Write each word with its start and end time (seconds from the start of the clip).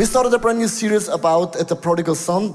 We 0.00 0.06
started 0.06 0.32
a 0.32 0.38
brand 0.38 0.58
new 0.58 0.68
series 0.68 1.08
about 1.08 1.56
uh, 1.56 1.62
the 1.62 1.76
prodigal 1.76 2.14
son, 2.14 2.54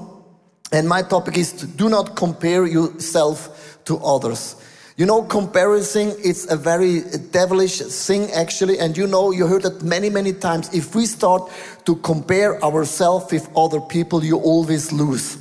and 0.72 0.90
my 0.90 1.04
topic 1.04 1.38
is 1.38 1.54
to 1.54 1.68
do 1.68 1.90
not 1.90 2.16
compare 2.16 2.66
yourself 2.66 3.78
to 3.86 3.98
others. 3.98 4.56
You 4.98 5.06
know, 5.06 5.22
comparison 5.22 6.12
it's 6.24 6.50
a 6.50 6.58
very 6.58 7.02
devilish 7.30 7.82
thing 7.82 8.32
actually, 8.32 8.80
and 8.80 8.98
you 8.98 9.06
know, 9.06 9.30
you 9.30 9.46
heard 9.46 9.62
that 9.62 9.84
many, 9.84 10.10
many 10.10 10.34
times. 10.34 10.74
If 10.74 10.96
we 10.96 11.06
start 11.06 11.52
to 11.86 11.98
compare 11.98 12.60
ourselves 12.64 13.32
with 13.32 13.48
other 13.56 13.80
people, 13.80 14.24
you 14.24 14.40
always 14.40 14.92
lose. 14.92 15.38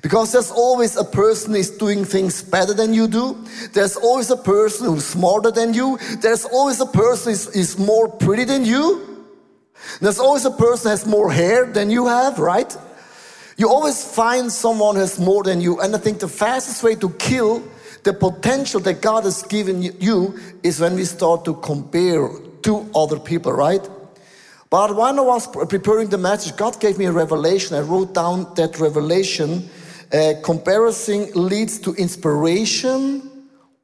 Because 0.00 0.30
there's 0.30 0.52
always 0.52 0.96
a 0.96 1.04
person 1.04 1.54
who's 1.54 1.70
doing 1.70 2.04
things 2.04 2.40
better 2.40 2.72
than 2.72 2.94
you 2.94 3.08
do. 3.08 3.36
There's 3.72 3.96
always 3.96 4.30
a 4.30 4.36
person 4.36 4.86
who's 4.86 5.06
smarter 5.06 5.50
than 5.50 5.74
you. 5.74 5.98
There's 6.20 6.44
always 6.44 6.78
a 6.78 6.86
person 6.86 7.32
who's 7.32 7.48
is 7.48 7.78
more 7.80 8.08
pretty 8.08 8.44
than 8.44 8.64
you. 8.64 9.11
There's 10.00 10.18
always 10.18 10.44
a 10.44 10.50
person 10.50 10.90
has 10.90 11.06
more 11.06 11.30
hair 11.30 11.66
than 11.66 11.90
you 11.90 12.06
have, 12.06 12.38
right? 12.38 12.76
You 13.56 13.68
always 13.68 14.04
find 14.04 14.50
someone 14.50 14.94
who 14.94 15.00
has 15.02 15.18
more 15.18 15.42
than 15.42 15.60
you. 15.60 15.80
And 15.80 15.94
I 15.94 15.98
think 15.98 16.20
the 16.20 16.28
fastest 16.28 16.82
way 16.82 16.94
to 16.96 17.10
kill 17.10 17.62
the 18.02 18.12
potential 18.12 18.80
that 18.80 19.00
God 19.00 19.24
has 19.24 19.42
given 19.42 19.82
you 19.82 20.38
is 20.62 20.80
when 20.80 20.96
we 20.96 21.04
start 21.04 21.44
to 21.44 21.54
compare 21.54 22.28
to 22.62 22.90
other 22.94 23.18
people, 23.18 23.52
right? 23.52 23.86
But 24.70 24.96
when 24.96 25.18
I 25.18 25.22
was 25.22 25.46
preparing 25.46 26.08
the 26.08 26.18
message, 26.18 26.56
God 26.56 26.80
gave 26.80 26.98
me 26.98 27.04
a 27.04 27.12
revelation. 27.12 27.76
I 27.76 27.80
wrote 27.80 28.14
down 28.14 28.54
that 28.54 28.80
revelation. 28.80 29.68
Uh, 30.12 30.34
comparison 30.42 31.30
leads 31.34 31.78
to 31.80 31.94
inspiration 31.94 33.30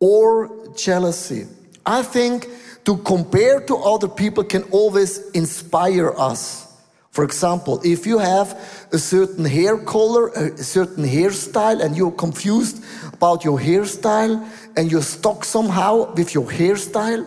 or 0.01 0.51
jealousy. 0.77 1.47
I 1.85 2.03
think 2.03 2.49
to 2.89 2.97
compare 2.97 3.61
to 3.61 3.77
other 3.77 4.09
people 4.09 4.43
can 4.43 4.63
always 4.71 5.31
inspire 5.33 6.11
us. 6.17 6.75
For 7.11 7.23
example, 7.23 7.83
if 7.85 8.07
you 8.07 8.17
have 8.17 8.59
a 8.93 8.99
certain 8.99 9.45
hair 9.45 9.77
color, 9.77 10.29
a 10.29 10.57
certain 10.57 11.05
hairstyle, 11.05 11.85
and 11.85 11.95
you're 11.95 12.11
confused 12.11 12.83
about 13.13 13.45
your 13.45 13.59
hairstyle 13.59 14.43
and 14.75 14.91
you're 14.91 15.03
stuck 15.03 15.45
somehow 15.45 16.15
with 16.15 16.33
your 16.33 16.47
hairstyle, 16.47 17.27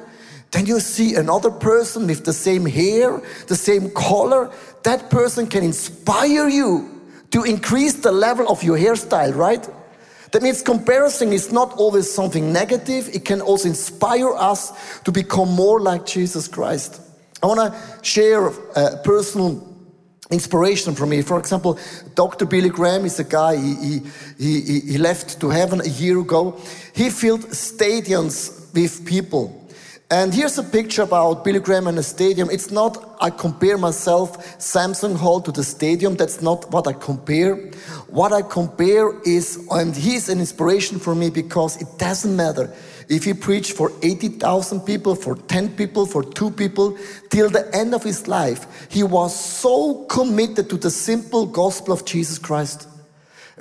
then 0.50 0.66
you 0.66 0.80
see 0.80 1.14
another 1.14 1.52
person 1.52 2.08
with 2.08 2.26
the 2.26 2.34
same 2.34 2.66
hair, 2.66 3.22
the 3.45 3.56
same 3.56 3.92
color. 3.92 4.50
That 4.82 5.12
person 5.12 5.45
can 5.45 5.64
inspire 5.64 6.50
you 6.50 6.89
to 7.30 7.44
increase 7.44 7.94
the 7.94 8.12
level 8.12 8.50
of 8.50 8.64
your 8.64 8.80
hairstyle, 8.80 9.36
right? 9.36 9.70
That 10.31 10.41
means 10.41 10.61
comparison 10.61 11.33
is 11.33 11.51
not 11.51 11.73
always 11.73 12.09
something 12.09 12.53
negative, 12.53 13.09
it 13.13 13.25
can 13.25 13.41
also 13.41 13.67
inspire 13.67 14.33
us 14.33 14.99
to 15.01 15.11
become 15.11 15.49
more 15.49 15.81
like 15.81 16.05
Jesus 16.05 16.47
Christ. 16.47 17.01
I 17.43 17.47
want 17.47 17.73
to 17.73 18.03
share 18.03 18.47
a 18.47 18.97
personal 19.03 19.67
inspiration 20.31 20.95
for 20.95 21.05
me. 21.05 21.21
For 21.21 21.37
example, 21.37 21.77
Dr. 22.15 22.45
Billy 22.45 22.69
Graham 22.69 23.05
is 23.05 23.19
a 23.19 23.23
guy, 23.23 23.57
he, 23.57 24.02
he, 24.37 24.61
he, 24.61 24.79
he 24.79 24.97
left 24.97 25.41
to 25.41 25.49
heaven 25.49 25.81
a 25.81 25.87
year 25.87 26.19
ago. 26.19 26.59
He 26.95 27.09
filled 27.09 27.41
stadiums 27.47 28.73
with 28.73 29.05
people. 29.05 29.61
And 30.12 30.34
here's 30.34 30.58
a 30.58 30.64
picture 30.64 31.04
about 31.04 31.45
Billy 31.45 31.62
Graham 31.62 31.88
and 31.88 31.98
a 31.98 32.04
stadium. 32.04 32.50
It's 32.52 32.70
not, 32.70 33.16
I 33.22 33.30
compare 33.30 33.78
myself, 33.78 34.58
Samsung 34.58 35.16
Hall 35.16 35.40
to 35.40 35.54
the 35.54 35.64
stadium. 35.64 36.17
That's 36.17 36.42
not 36.42 36.70
what 36.70 36.86
I 36.86 36.92
compare. 36.92 37.56
What 38.09 38.34
I 38.34 38.42
compare 38.42 39.17
is, 39.22 39.66
and 39.72 39.95
he's 39.95 40.28
an 40.28 40.39
inspiration 40.39 41.00
for 41.00 41.16
me 41.16 41.30
because 41.30 41.82
it 41.82 41.88
doesn't 41.98 42.36
matter 42.36 42.73
if 43.08 43.23
he 43.23 43.34
preached 43.34 43.72
for 43.72 43.94
80,000 44.02 44.82
people, 44.82 45.16
for 45.16 45.36
10 45.36 45.77
people, 45.77 46.05
for 46.05 46.23
two 46.23 46.52
people, 46.52 46.98
till 47.30 47.50
the 47.50 47.73
end 47.73 47.95
of 47.95 48.04
his 48.04 48.27
life, 48.27 48.88
he 48.89 49.04
was 49.04 49.33
so 49.33 50.04
committed 50.10 50.70
to 50.71 50.76
the 50.76 50.92
simple 50.92 51.45
gospel 51.45 51.94
of 51.94 52.04
Jesus 52.04 52.38
Christ. 52.38 52.86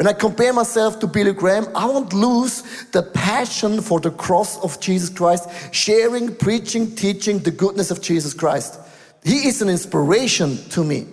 When 0.00 0.06
I 0.06 0.14
compare 0.14 0.54
myself 0.54 0.98
to 1.00 1.06
Billy 1.06 1.34
Graham, 1.34 1.66
I 1.74 1.84
won't 1.84 2.14
lose 2.14 2.62
the 2.92 3.02
passion 3.02 3.82
for 3.82 4.00
the 4.00 4.10
cross 4.10 4.58
of 4.64 4.80
Jesus 4.80 5.10
Christ, 5.10 5.46
sharing, 5.74 6.34
preaching, 6.36 6.94
teaching 6.94 7.40
the 7.40 7.50
goodness 7.50 7.90
of 7.90 8.00
Jesus 8.00 8.32
Christ. 8.32 8.80
He 9.22 9.46
is 9.46 9.60
an 9.60 9.68
inspiration 9.68 10.56
to 10.70 10.82
me. 10.82 11.06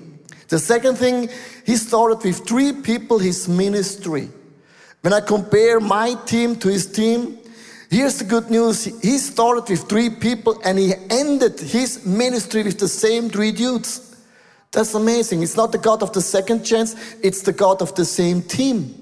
The 0.47 0.57
second 0.57 0.95
thing, 0.95 1.27
he 1.65 1.75
started 1.75 2.23
with 2.23 2.47
three 2.47 2.71
people 2.71 3.19
his 3.19 3.49
ministry. 3.49 4.29
When 5.01 5.11
I 5.11 5.19
compare 5.19 5.81
my 5.81 6.13
team 6.25 6.55
to 6.55 6.69
his 6.69 6.89
team, 6.89 7.39
Here's 7.89 8.19
the 8.19 8.25
good 8.25 8.49
news. 8.49 8.83
He 8.83 9.17
started 9.17 9.69
with 9.69 9.87
three 9.87 10.09
people 10.09 10.61
and 10.65 10.77
he 10.77 10.93
ended 11.09 11.57
his 11.57 12.05
ministry 12.05 12.63
with 12.63 12.79
the 12.79 12.87
same 12.87 13.29
three 13.29 13.53
dudes. 13.53 14.06
That's 14.71 14.93
amazing. 14.93 15.43
It's 15.43 15.55
not 15.55 15.71
the 15.71 15.77
God 15.77 16.03
of 16.03 16.13
the 16.13 16.21
second 16.21 16.63
chance, 16.63 16.95
it's 17.23 17.41
the 17.41 17.53
God 17.53 17.81
of 17.81 17.95
the 17.95 18.05
same 18.05 18.41
team. 18.41 18.93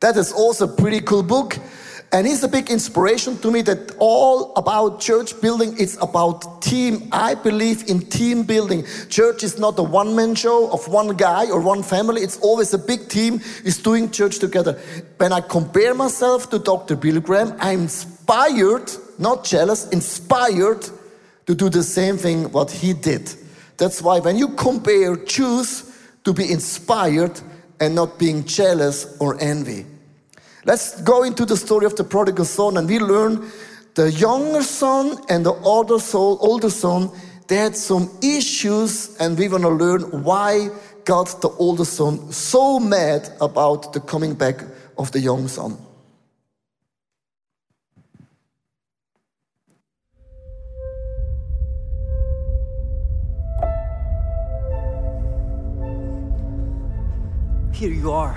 That 0.00 0.16
is 0.16 0.32
also 0.32 0.66
a 0.66 0.76
pretty 0.76 1.00
cool 1.00 1.22
book. 1.22 1.58
And 2.14 2.26
it's 2.26 2.42
a 2.42 2.48
big 2.48 2.70
inspiration 2.70 3.38
to 3.38 3.50
me 3.50 3.62
that 3.62 3.96
all 3.98 4.52
about 4.54 5.00
church 5.00 5.40
building, 5.40 5.74
it's 5.78 5.96
about 6.02 6.60
team. 6.60 7.08
I 7.10 7.34
believe 7.34 7.88
in 7.88 8.00
team 8.00 8.42
building. 8.42 8.84
Church 9.08 9.42
is 9.42 9.58
not 9.58 9.78
a 9.78 9.82
one 9.82 10.14
man 10.14 10.34
show 10.34 10.70
of 10.72 10.86
one 10.88 11.16
guy 11.16 11.50
or 11.50 11.58
one 11.58 11.82
family. 11.82 12.20
It's 12.20 12.38
always 12.40 12.74
a 12.74 12.78
big 12.78 13.08
team 13.08 13.40
is 13.64 13.78
doing 13.78 14.10
church 14.10 14.40
together. 14.40 14.78
When 15.16 15.32
I 15.32 15.40
compare 15.40 15.94
myself 15.94 16.50
to 16.50 16.58
Dr. 16.58 16.96
Bill 16.96 17.18
Graham, 17.18 17.56
I'm 17.58 17.82
inspired, 17.82 18.92
not 19.18 19.44
jealous, 19.44 19.88
inspired 19.88 20.86
to 21.46 21.54
do 21.54 21.70
the 21.70 21.82
same 21.82 22.18
thing 22.18 22.52
what 22.52 22.70
he 22.70 22.92
did. 22.92 23.34
That's 23.76 24.02
why 24.02 24.20
when 24.20 24.36
you 24.36 24.48
compare, 24.48 25.16
choose 25.16 25.90
to 26.24 26.32
be 26.32 26.50
inspired 26.50 27.40
and 27.80 27.94
not 27.94 28.18
being 28.18 28.44
jealous 28.44 29.16
or 29.18 29.40
envy. 29.40 29.86
Let's 30.64 31.00
go 31.02 31.24
into 31.24 31.44
the 31.44 31.56
story 31.56 31.86
of 31.86 31.96
the 31.96 32.04
prodigal 32.04 32.44
son 32.44 32.76
and 32.76 32.88
we 32.88 33.00
learn 33.00 33.50
the 33.94 34.10
younger 34.12 34.62
son 34.62 35.18
and 35.28 35.44
the 35.44 35.52
older 35.52 35.98
son, 35.98 36.38
older 36.40 36.70
son, 36.70 37.10
they 37.48 37.56
had 37.56 37.76
some 37.76 38.08
issues 38.22 39.16
and 39.18 39.36
we 39.36 39.48
want 39.48 39.64
to 39.64 39.68
learn 39.68 40.02
why 40.22 40.68
got 41.04 41.40
the 41.40 41.48
older 41.48 41.84
son 41.84 42.32
so 42.32 42.78
mad 42.78 43.28
about 43.40 43.92
the 43.92 44.00
coming 44.00 44.34
back 44.34 44.62
of 44.96 45.10
the 45.12 45.20
young 45.20 45.48
son. 45.48 45.76
Here 57.82 57.90
you 57.90 58.12
are. 58.12 58.36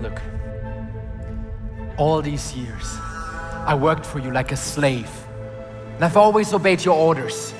Look, 0.00 0.22
all 1.98 2.22
these 2.22 2.54
years, 2.54 2.96
I 3.66 3.74
worked 3.74 4.06
for 4.06 4.20
you 4.20 4.30
like 4.30 4.52
a 4.52 4.56
slave, 4.56 5.10
and 5.96 6.02
I've 6.02 6.16
always 6.16 6.54
obeyed 6.54 6.82
your 6.82 6.94
orders. 6.94 7.52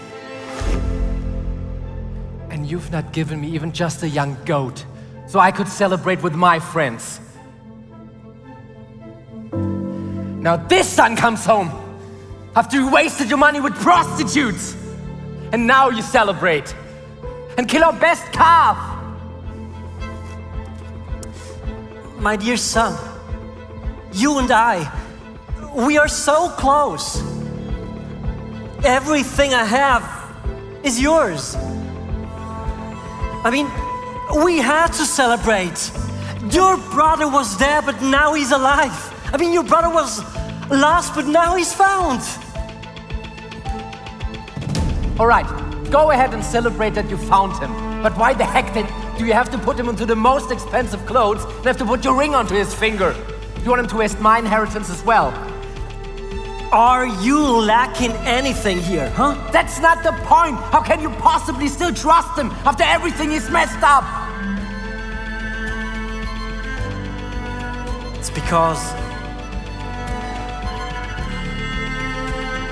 And 2.48 2.66
you've 2.66 2.90
not 2.90 3.12
given 3.12 3.42
me 3.42 3.48
even 3.48 3.70
just 3.70 4.02
a 4.02 4.08
young 4.08 4.38
goat 4.46 4.86
so 5.26 5.40
I 5.40 5.50
could 5.50 5.68
celebrate 5.68 6.22
with 6.22 6.34
my 6.34 6.58
friends. 6.58 7.20
Now 9.52 10.56
this 10.56 10.88
son 10.88 11.16
comes 11.16 11.44
home 11.44 11.70
after 12.56 12.78
you 12.78 12.90
wasted 12.90 13.28
your 13.28 13.36
money 13.36 13.60
with 13.60 13.74
prostitutes, 13.74 14.74
and 15.54 15.68
now 15.68 15.88
you 15.88 16.02
celebrate 16.02 16.74
and 17.56 17.68
kill 17.68 17.84
our 17.84 17.92
best 17.92 18.24
calf. 18.32 18.76
My 22.18 22.34
dear 22.34 22.56
son, 22.56 22.92
you 24.12 24.40
and 24.40 24.50
I, 24.50 24.76
we 25.72 25.96
are 25.96 26.08
so 26.08 26.48
close. 26.48 27.22
Everything 28.84 29.54
I 29.54 29.64
have 29.64 30.02
is 30.82 31.00
yours. 31.00 31.54
I 33.44 33.50
mean, 33.52 33.68
we 34.44 34.58
had 34.58 34.88
to 34.88 35.04
celebrate. 35.04 35.78
Your 36.50 36.78
brother 36.96 37.28
was 37.28 37.56
there, 37.58 37.80
but 37.80 38.02
now 38.02 38.34
he's 38.34 38.50
alive. 38.50 38.98
I 39.32 39.36
mean, 39.36 39.52
your 39.52 39.62
brother 39.62 39.88
was 39.88 40.20
lost, 40.68 41.14
but 41.14 41.28
now 41.28 41.54
he's 41.54 41.72
found. 41.72 42.22
All 45.16 45.28
right, 45.28 45.46
go 45.90 46.10
ahead 46.10 46.34
and 46.34 46.44
celebrate 46.44 46.94
that 46.94 47.08
you 47.08 47.16
found 47.16 47.52
him. 47.62 47.70
But 48.02 48.16
why 48.18 48.34
the 48.34 48.44
heck 48.44 48.74
did 48.74 48.86
do 49.16 49.24
you 49.24 49.32
have 49.32 49.48
to 49.52 49.58
put 49.58 49.78
him 49.78 49.88
into 49.88 50.04
the 50.04 50.16
most 50.16 50.50
expensive 50.50 51.06
clothes 51.06 51.44
and 51.44 51.66
have 51.66 51.76
to 51.78 51.84
put 51.84 52.04
your 52.04 52.18
ring 52.18 52.34
onto 52.34 52.56
his 52.56 52.74
finger? 52.74 53.14
You 53.62 53.70
want 53.70 53.80
him 53.80 53.86
to 53.86 53.96
waste 53.96 54.18
my 54.18 54.40
inheritance 54.40 54.90
as 54.90 55.04
well? 55.04 55.28
Are 56.72 57.06
you 57.22 57.38
lacking 57.38 58.10
anything 58.26 58.78
here, 58.80 59.08
huh? 59.10 59.36
That's 59.52 59.78
not 59.78 60.02
the 60.02 60.10
point. 60.26 60.56
How 60.56 60.82
can 60.82 61.00
you 61.00 61.10
possibly 61.10 61.68
still 61.68 61.94
trust 61.94 62.36
him 62.36 62.50
after 62.66 62.82
everything 62.82 63.30
he's 63.30 63.48
messed 63.48 63.78
up? 63.82 64.02
It's 68.18 68.30
because. 68.30 68.92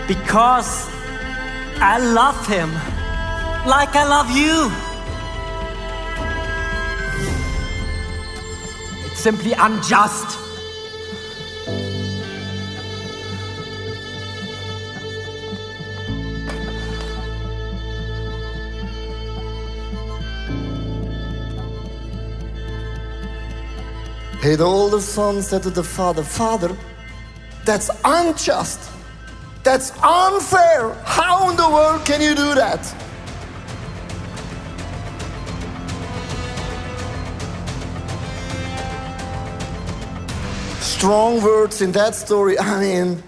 Because 0.09 0.92
I 1.85 1.99
love 1.99 2.47
him 2.47 2.73
like 3.67 3.97
I 3.97 4.05
love 4.07 4.31
you. 4.31 4.71
It's 9.11 9.19
simply 9.19 9.53
unjust. 9.55 10.39
Hey, 24.41 24.55
the 24.55 24.65
older 24.65 25.01
son 25.01 25.43
said 25.43 25.65
to 25.65 25.71
the 25.71 25.83
father, 25.83 26.23
Father, 26.23 26.77
that's 27.65 27.91
unjust. 28.05 28.92
That's 29.63 29.93
unfair. 30.03 30.93
How 31.05 31.49
in 31.51 31.57
the 31.57 31.69
world 31.69 32.05
can 32.05 32.21
you 32.21 32.35
do 32.35 32.55
that? 32.55 32.83
Strong 40.81 41.43
words 41.43 41.81
in 41.81 41.93
that 41.93 42.15
story. 42.17 42.59
I 42.59 42.81
mean, 42.81 43.23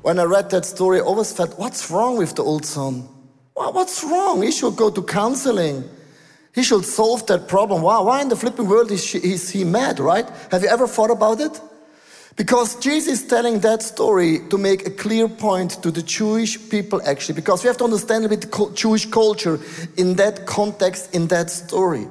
when 0.00 0.18
I 0.18 0.24
read 0.24 0.48
that 0.50 0.64
story, 0.64 1.00
I 1.00 1.02
always 1.02 1.32
felt, 1.32 1.58
what's 1.58 1.90
wrong 1.90 2.16
with 2.16 2.34
the 2.34 2.42
old 2.42 2.64
son? 2.64 3.08
What's 3.52 4.02
wrong? 4.02 4.42
He 4.42 4.50
should 4.50 4.76
go 4.76 4.90
to 4.90 5.02
counseling. 5.02 5.88
He 6.54 6.62
should 6.62 6.84
solve 6.84 7.26
that 7.26 7.46
problem. 7.46 7.82
Why, 7.82 8.00
why 8.00 8.22
in 8.22 8.28
the 8.28 8.36
flipping 8.36 8.68
world 8.68 8.90
is 8.90 9.50
he 9.50 9.64
mad, 9.64 10.00
right? 10.00 10.28
Have 10.50 10.62
you 10.62 10.68
ever 10.68 10.86
thought 10.86 11.10
about 11.10 11.40
it? 11.40 11.60
Because 12.36 12.74
Jesus 12.76 13.22
is 13.22 13.28
telling 13.28 13.60
that 13.60 13.82
story 13.82 14.40
to 14.50 14.58
make 14.58 14.86
a 14.86 14.90
clear 14.90 15.28
point 15.28 15.82
to 15.82 15.90
the 15.92 16.02
Jewish 16.02 16.58
people, 16.68 17.00
actually, 17.06 17.36
because 17.36 17.62
we 17.62 17.68
have 17.68 17.76
to 17.76 17.84
understand 17.84 18.24
a 18.24 18.28
bit 18.28 18.46
Jewish 18.74 19.06
culture 19.06 19.60
in 19.96 20.14
that 20.16 20.44
context, 20.44 21.14
in 21.14 21.28
that 21.28 21.48
story. 21.48 22.08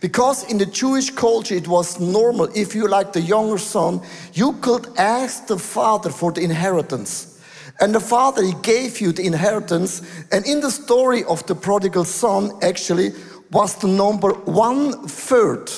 Because 0.00 0.48
in 0.50 0.58
the 0.58 0.66
Jewish 0.66 1.10
culture, 1.10 1.56
it 1.56 1.66
was 1.66 1.98
normal, 1.98 2.48
if 2.54 2.74
you 2.74 2.86
like 2.86 3.12
the 3.12 3.20
younger 3.20 3.58
son, 3.58 4.00
you 4.32 4.52
could 4.60 4.86
ask 4.96 5.48
the 5.48 5.58
father 5.58 6.10
for 6.10 6.30
the 6.30 6.42
inheritance. 6.42 7.42
And 7.80 7.92
the 7.92 8.00
father, 8.00 8.44
he 8.44 8.54
gave 8.62 9.00
you 9.00 9.10
the 9.10 9.26
inheritance. 9.26 10.02
And 10.30 10.46
in 10.46 10.60
the 10.60 10.70
story 10.70 11.24
of 11.24 11.44
the 11.46 11.56
prodigal 11.56 12.04
son, 12.04 12.52
actually, 12.62 13.12
was 13.50 13.74
the 13.76 13.88
number 13.88 14.34
one 14.44 15.08
third. 15.08 15.70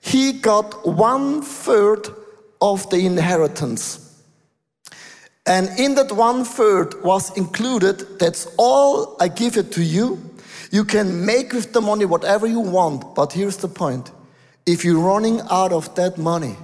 He 0.00 0.32
got 0.32 0.86
one 0.86 1.42
third 1.42 2.08
of 2.60 2.88
the 2.90 3.06
inheritance. 3.06 4.02
And 5.46 5.68
in 5.78 5.94
that 5.94 6.10
one 6.10 6.44
third 6.44 7.02
was 7.04 7.36
included, 7.36 8.18
that's 8.18 8.48
all 8.58 9.16
I 9.20 9.28
give 9.28 9.56
it 9.56 9.70
to 9.72 9.82
you. 9.82 10.18
You 10.72 10.84
can 10.84 11.24
make 11.24 11.52
with 11.52 11.72
the 11.72 11.80
money 11.80 12.04
whatever 12.04 12.46
you 12.46 12.60
want, 12.60 13.14
but 13.14 13.32
here's 13.32 13.58
the 13.58 13.68
point. 13.68 14.10
If 14.66 14.84
you're 14.84 15.00
running 15.00 15.40
out 15.48 15.72
of 15.72 15.94
that 15.94 16.18
money, 16.18 16.56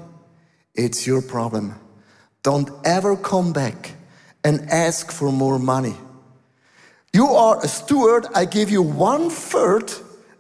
it's 0.75 1.07
your 1.07 1.23
problem. 1.23 1.77
Don't 2.43 2.71
ever 2.85 3.17
come 3.17 3.53
back 3.53 3.93
and 4.43 4.69
ask 4.71 5.13
for 5.13 5.31
more 5.31 5.61
money. 5.61 5.95
You 7.13 7.27
are 7.27 7.63
a 7.63 7.69
steward, 7.69 8.27
I 8.35 8.47
give 8.47 8.71
you 8.71 8.83
one 8.83 9.31
third, 9.31 9.93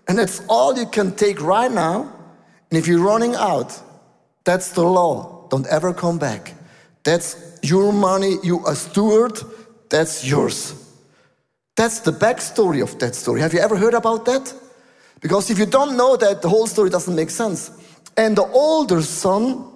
and 0.08 0.19
that's 0.19 0.43
all 0.49 0.76
you 0.76 0.87
can 0.87 1.14
take 1.14 1.40
right 1.40 1.70
now. 1.70 2.12
And 2.70 2.78
if 2.78 2.88
you're 2.88 3.04
running 3.04 3.37
out, 3.37 3.81
that's 4.44 4.72
the 4.72 4.82
law. 4.82 5.42
Don't 5.52 5.66
ever 5.66 5.93
come 5.93 6.19
back. 6.19 6.54
That's 7.04 7.37
your 7.62 7.93
money. 7.93 8.37
You 8.43 8.66
a 8.66 8.75
steward. 8.75 9.38
That's 9.90 10.25
yours. 10.25 10.75
That's 11.76 12.00
the 12.00 12.10
backstory 12.10 12.82
of 12.82 12.99
that 13.00 13.14
story. 13.14 13.43
Have 13.43 13.52
you 13.52 13.60
ever 13.60 13.76
heard 13.76 13.93
about 13.93 14.25
that? 14.25 14.54
Because 15.20 15.50
if 15.50 15.58
you 15.58 15.66
don't 15.66 15.94
know 15.94 16.16
that, 16.16 16.40
the 16.40 16.49
whole 16.49 16.66
story 16.66 16.88
doesn't 16.88 17.14
make 17.14 17.28
sense. 17.28 17.70
And 18.16 18.34
the 18.34 18.46
older 18.46 19.02
son, 19.02 19.70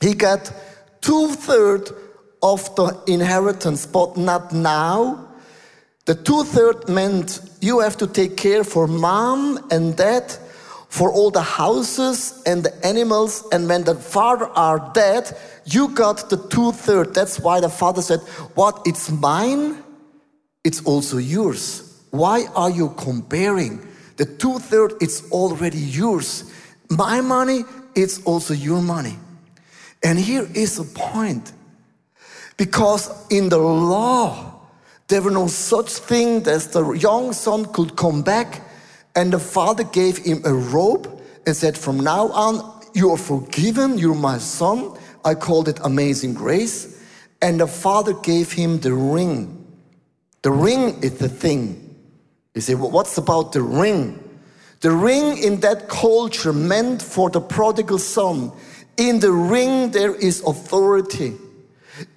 he 0.00 0.14
got 0.14 0.50
two 1.02 1.28
thirds 1.28 1.92
of 2.42 2.74
the 2.74 2.98
inheritance, 3.06 3.84
but 3.84 4.16
not 4.16 4.54
now. 4.54 5.28
The 6.06 6.14
two 6.14 6.44
thirds 6.44 6.88
meant 6.88 7.38
you 7.60 7.80
have 7.80 7.98
to 7.98 8.06
take 8.06 8.38
care 8.38 8.64
for 8.64 8.86
mom 8.86 9.68
and 9.70 9.94
dad 9.94 10.34
for 10.92 11.10
all 11.10 11.30
the 11.30 11.40
houses 11.40 12.42
and 12.44 12.62
the 12.62 12.86
animals. 12.86 13.48
And 13.50 13.66
when 13.66 13.82
the 13.82 13.94
father 13.94 14.44
are 14.48 14.90
dead, 14.92 15.34
you 15.64 15.88
got 15.88 16.28
the 16.28 16.36
two 16.36 16.72
third. 16.72 17.14
That's 17.14 17.40
why 17.40 17.60
the 17.60 17.70
father 17.70 18.02
said, 18.02 18.20
What? 18.54 18.82
It's 18.84 19.10
mine, 19.10 19.82
it's 20.62 20.84
also 20.84 21.16
yours. 21.16 21.98
Why 22.10 22.44
are 22.54 22.70
you 22.70 22.90
comparing? 22.90 23.80
The 24.18 24.26
two 24.26 24.58
third, 24.58 24.92
it's 25.00 25.30
already 25.30 25.78
yours. 25.78 26.52
My 26.90 27.22
money, 27.22 27.64
it's 27.94 28.22
also 28.24 28.52
your 28.52 28.82
money. 28.82 29.16
And 30.04 30.18
here 30.18 30.46
is 30.54 30.78
a 30.78 30.84
point. 30.84 31.54
Because 32.58 33.08
in 33.30 33.48
the 33.48 33.56
law, 33.56 34.60
there 35.08 35.22
were 35.22 35.30
no 35.30 35.46
such 35.46 35.88
thing 35.88 36.46
as 36.46 36.68
the 36.68 36.92
young 36.92 37.32
son 37.32 37.64
could 37.72 37.96
come 37.96 38.20
back 38.20 38.60
and 39.14 39.32
the 39.32 39.38
father 39.38 39.84
gave 39.84 40.18
him 40.18 40.42
a 40.44 40.52
robe 40.52 41.20
and 41.46 41.56
said, 41.56 41.76
From 41.76 42.00
now 42.00 42.28
on, 42.28 42.80
you 42.94 43.10
are 43.10 43.18
forgiven, 43.18 43.98
you're 43.98 44.14
my 44.14 44.38
son. 44.38 44.96
I 45.24 45.34
called 45.34 45.68
it 45.68 45.78
amazing 45.84 46.34
grace. 46.34 47.00
And 47.40 47.60
the 47.60 47.66
father 47.66 48.14
gave 48.14 48.52
him 48.52 48.78
the 48.80 48.92
ring. 48.92 49.58
The 50.42 50.50
ring 50.50 51.02
is 51.02 51.18
the 51.18 51.28
thing. 51.28 51.96
You 52.54 52.60
say, 52.60 52.74
well, 52.74 52.90
what's 52.90 53.16
about 53.18 53.52
the 53.52 53.62
ring? 53.62 54.18
The 54.80 54.90
ring 54.90 55.38
in 55.38 55.60
that 55.60 55.88
culture 55.88 56.52
meant 56.52 57.00
for 57.00 57.30
the 57.30 57.40
prodigal 57.40 57.98
son. 57.98 58.52
In 58.96 59.20
the 59.20 59.32
ring, 59.32 59.90
there 59.90 60.14
is 60.14 60.42
authority. 60.42 61.34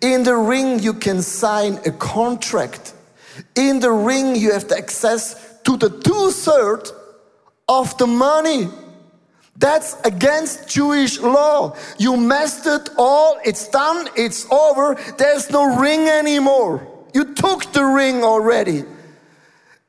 In 0.01 0.23
the 0.23 0.35
ring, 0.35 0.79
you 0.79 0.93
can 0.93 1.21
sign 1.21 1.79
a 1.85 1.91
contract. 1.91 2.93
In 3.55 3.79
the 3.79 3.91
ring, 3.91 4.35
you 4.35 4.51
have 4.51 4.67
the 4.67 4.77
access 4.77 5.44
to 5.65 5.77
the 5.77 5.89
two 5.89 6.31
thirds 6.31 6.93
of 7.67 7.97
the 7.97 8.07
money. 8.07 8.69
That's 9.57 9.99
against 10.01 10.69
Jewish 10.69 11.19
law. 11.19 11.75
You 11.97 12.17
messed 12.17 12.65
it 12.67 12.89
all, 12.97 13.39
it's 13.45 13.67
done, 13.69 14.09
it's 14.15 14.49
over, 14.51 14.95
there's 15.17 15.49
no 15.49 15.77
ring 15.77 16.07
anymore. 16.07 16.87
You 17.13 17.33
took 17.33 17.71
the 17.71 17.85
ring 17.85 18.23
already. 18.23 18.83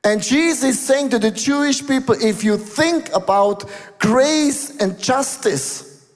And 0.04 0.22
Jesus 0.22 0.76
is 0.76 0.86
saying 0.86 1.10
to 1.10 1.18
the 1.18 1.32
Jewish 1.32 1.84
people 1.84 2.14
if 2.20 2.44
you 2.44 2.56
think 2.56 3.12
about 3.12 3.64
grace 3.98 4.76
and 4.78 4.96
justice, 5.00 6.06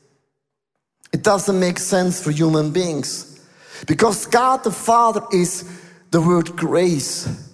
it 1.12 1.24
doesn't 1.24 1.58
make 1.58 1.80
sense 1.80 2.22
for 2.22 2.30
human 2.30 2.70
beings. 2.70 3.44
Because 3.88 4.26
God 4.26 4.62
the 4.62 4.70
Father 4.70 5.22
is 5.32 5.64
the 6.12 6.20
word 6.20 6.56
grace. 6.56 7.49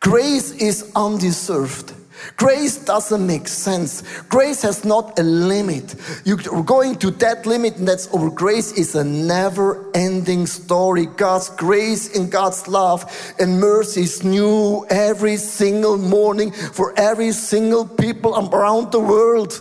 Grace 0.00 0.52
is 0.52 0.90
undeserved. 0.94 1.94
Grace 2.36 2.76
doesn't 2.84 3.26
make 3.26 3.46
sense. 3.46 4.02
Grace 4.28 4.62
has 4.62 4.84
not 4.84 5.18
a 5.18 5.22
limit. 5.22 5.94
You're 6.24 6.36
going 6.64 6.96
to 6.96 7.10
that 7.12 7.46
limit, 7.46 7.76
and 7.76 7.86
that's 7.86 8.12
over. 8.12 8.30
Grace 8.30 8.72
is 8.72 8.94
a 8.94 9.04
never 9.04 9.90
ending 9.94 10.46
story. 10.46 11.06
God's 11.06 11.50
grace 11.50 12.16
and 12.16 12.30
God's 12.30 12.66
love 12.68 13.04
and 13.38 13.60
mercy 13.60 14.02
is 14.02 14.24
new 14.24 14.84
every 14.90 15.36
single 15.36 15.96
morning 15.96 16.50
for 16.50 16.92
every 16.98 17.32
single 17.32 17.86
people 17.86 18.34
around 18.52 18.92
the 18.92 19.00
world. 19.00 19.60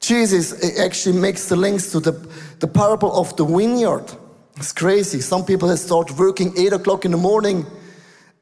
Jesus 0.00 0.52
eh, 0.62 0.84
actually 0.84 1.18
makes 1.18 1.48
the 1.48 1.56
links 1.56 1.90
to 1.92 2.00
the, 2.00 2.12
the 2.58 2.66
parable 2.66 3.12
of 3.18 3.36
the 3.36 3.44
vineyard. 3.44 4.04
It's 4.56 4.72
crazy. 4.72 5.20
Some 5.20 5.44
people 5.44 5.68
have 5.68 5.78
started 5.78 6.18
working 6.18 6.52
eight 6.56 6.72
o'clock 6.72 7.04
in 7.04 7.12
the 7.12 7.16
morning 7.16 7.64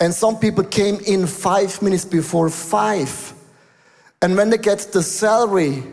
and 0.02 0.12
some 0.12 0.37
people 0.37 0.64
came 0.64 0.99
in 1.06 1.28
five 1.28 1.80
minutes 1.80 2.04
before 2.04 2.50
five. 2.50 3.35
And 4.21 4.37
when 4.37 4.50
they 4.50 4.59
get 4.59 4.80
the 4.92 5.00
salary, 5.00 5.85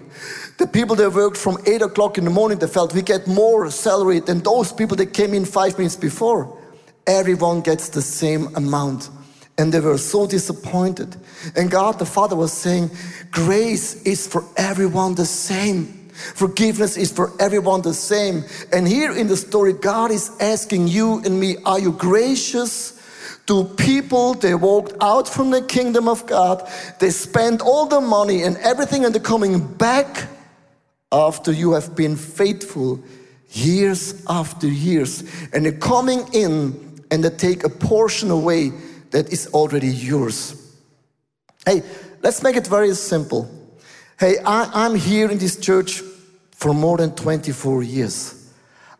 the 0.57 0.65
people 0.65 0.95
that 0.95 1.13
worked 1.13 1.37
from 1.37 1.59
eight 1.67 1.83
o'clock 1.83 2.17
in 2.17 2.23
the 2.23 2.31
morning, 2.31 2.57
they 2.57 2.65
felt 2.65 2.91
we 2.95 3.03
get 3.03 3.27
more 3.27 3.69
salary 3.69 4.19
than 4.19 4.39
those 4.39 4.73
people 4.73 4.97
that 4.97 5.13
came 5.13 5.35
in 5.35 5.45
five 5.45 5.77
minutes 5.77 5.95
before. 5.95 6.59
Everyone 7.05 7.61
gets 7.61 7.89
the 7.89 8.01
same 8.01 8.47
amount. 8.55 9.11
And 9.59 9.71
they 9.71 9.79
were 9.79 9.99
so 9.99 10.25
disappointed. 10.25 11.15
And 11.55 11.69
God 11.69 11.99
the 11.99 12.07
Father 12.07 12.35
was 12.35 12.51
saying, 12.51 12.89
Grace 13.29 14.01
is 14.05 14.25
for 14.25 14.43
everyone 14.57 15.13
the 15.13 15.25
same. 15.27 15.85
Forgiveness 16.33 16.97
is 16.97 17.11
for 17.11 17.31
everyone 17.39 17.83
the 17.83 17.93
same. 17.93 18.43
And 18.73 18.87
here 18.87 19.15
in 19.15 19.27
the 19.27 19.37
story, 19.37 19.73
God 19.73 20.09
is 20.09 20.31
asking 20.39 20.87
you 20.87 21.21
and 21.23 21.39
me, 21.39 21.57
Are 21.63 21.79
you 21.79 21.91
gracious? 21.91 22.95
To 23.49 23.63
people. 23.63 24.35
They 24.35 24.53
walked 24.53 24.93
out 25.01 25.27
from 25.27 25.49
the 25.49 25.61
kingdom 25.63 26.07
of 26.07 26.25
God. 26.27 26.69
They 26.99 27.09
spent 27.09 27.61
all 27.61 27.87
the 27.87 27.99
money 27.99 28.43
and 28.43 28.57
everything, 28.57 29.05
and 29.05 29.13
they're 29.13 29.21
coming 29.21 29.65
back 29.65 30.27
after 31.11 31.51
you 31.51 31.73
have 31.73 31.95
been 31.95 32.15
faithful 32.15 32.99
years 33.49 34.23
after 34.29 34.67
years. 34.67 35.23
And 35.51 35.65
they're 35.65 35.71
coming 35.71 36.27
in 36.31 37.01
and 37.09 37.23
they 37.23 37.31
take 37.31 37.63
a 37.63 37.69
portion 37.69 38.29
away 38.29 38.71
that 39.09 39.33
is 39.33 39.47
already 39.47 39.87
yours. 39.87 40.55
Hey, 41.65 41.81
let's 42.21 42.43
make 42.43 42.55
it 42.55 42.67
very 42.67 42.93
simple. 42.93 43.49
Hey, 44.19 44.37
I, 44.45 44.85
am 44.85 44.93
here 44.93 45.31
in 45.31 45.39
this 45.39 45.59
church 45.59 46.03
for 46.51 46.75
more 46.75 46.97
than 46.97 47.15
24 47.15 47.81
years. 47.81 48.35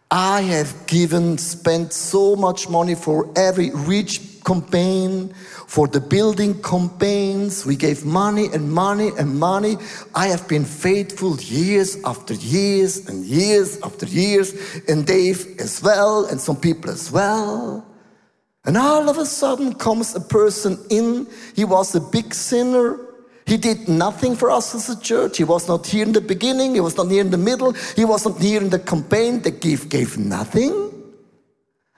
I 0.10 0.42
have 0.42 0.88
given, 0.88 1.38
spent 1.38 1.94
so 1.94 2.36
much 2.36 2.68
money 2.68 2.96
for 2.96 3.32
every 3.36 3.70
reach 3.70 4.39
campaign, 4.50 5.34
for 5.68 5.86
the 5.88 6.02
building 6.16 6.54
campaigns. 6.64 7.66
We 7.66 7.76
gave 7.76 8.00
money 8.04 8.48
and 8.56 8.64
money 8.86 9.10
and 9.20 9.30
money. 9.40 9.78
I 10.16 10.26
have 10.34 10.46
been 10.48 10.66
faithful 10.66 11.34
years 11.60 11.90
after 12.04 12.34
years 12.34 13.08
and 13.08 13.18
years 13.24 13.70
after 13.88 14.06
years, 14.08 14.48
and 14.90 15.06
Dave 15.06 15.40
as 15.60 15.74
well, 15.84 16.16
and 16.30 16.38
some 16.48 16.60
people 16.68 16.90
as 16.90 17.12
well. 17.12 17.86
And 18.66 18.78
all 18.78 19.10
of 19.10 19.18
a 19.18 19.26
sudden 19.26 19.74
comes 19.74 20.16
a 20.16 20.24
person 20.38 20.74
in. 20.90 21.28
He 21.56 21.66
was 21.66 21.96
a 21.96 22.02
big 22.18 22.34
sinner. 22.34 22.88
He 23.52 23.58
did 23.58 23.88
nothing 23.88 24.36
for 24.36 24.52
us 24.52 24.76
as 24.76 24.90
a 24.90 25.00
church. 25.00 25.38
He 25.38 25.44
was 25.44 25.68
not 25.68 25.88
here 25.88 26.06
in 26.06 26.14
the 26.14 26.22
beginning. 26.34 26.76
He 26.76 26.82
was 26.82 26.96
not 26.98 27.10
here 27.10 27.24
in 27.28 27.32
the 27.32 27.44
middle. 27.50 27.72
He 27.96 28.06
wasn't 28.06 28.38
here 28.40 28.62
in 28.62 28.70
the 28.70 28.80
campaign. 28.80 29.42
The 29.42 29.52
gift 29.68 29.90
gave 29.90 30.18
nothing. 30.18 30.74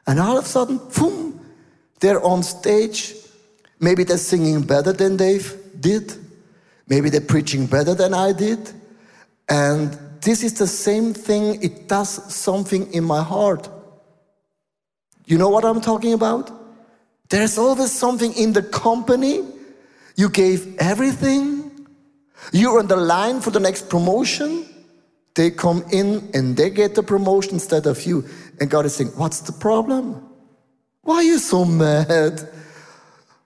And 0.07 0.19
all 0.19 0.37
of 0.37 0.45
a 0.45 0.47
sudden, 0.47 0.79
boom, 0.95 1.20
they're 2.01 2.23
on 2.23 2.43
stage. 2.43 3.15
Maybe 3.79 4.03
they're 4.03 4.17
singing 4.17 4.61
better 4.61 4.91
than 4.91 5.15
Dave 5.15 5.55
did. 5.79 6.13
Maybe 6.87 7.09
they're 7.09 7.21
preaching 7.21 7.67
better 7.67 7.95
than 7.95 8.13
I 8.13 8.33
did. 8.33 8.71
And 9.47 9.97
this 10.21 10.43
is 10.43 10.55
the 10.55 10.67
same 10.67 11.13
thing. 11.13 11.63
It 11.63 11.87
does 11.87 12.33
something 12.33 12.91
in 12.93 13.03
my 13.03 13.23
heart. 13.23 13.69
You 15.25 15.37
know 15.37 15.49
what 15.49 15.63
I'm 15.63 15.79
talking 15.79 16.13
about? 16.13 16.51
There's 17.29 17.57
always 17.57 17.91
something 17.91 18.33
in 18.33 18.51
the 18.53 18.63
company. 18.63 19.43
You 20.15 20.29
gave 20.29 20.77
everything. 20.77 21.87
You're 22.51 22.79
on 22.79 22.87
the 22.87 22.97
line 22.97 23.39
for 23.39 23.51
the 23.51 23.59
next 23.59 23.89
promotion. 23.89 24.65
They 25.35 25.51
come 25.51 25.83
in 25.91 26.29
and 26.33 26.57
they 26.57 26.69
get 26.69 26.95
the 26.95 27.03
promotion 27.03 27.53
instead 27.53 27.85
of 27.85 28.05
you. 28.05 28.25
And 28.59 28.69
God 28.69 28.85
is 28.85 28.95
saying, 28.95 29.11
What's 29.15 29.39
the 29.39 29.53
problem? 29.53 30.30
Why 31.03 31.15
are 31.15 31.23
you 31.23 31.39
so 31.39 31.65
mad? 31.65 32.47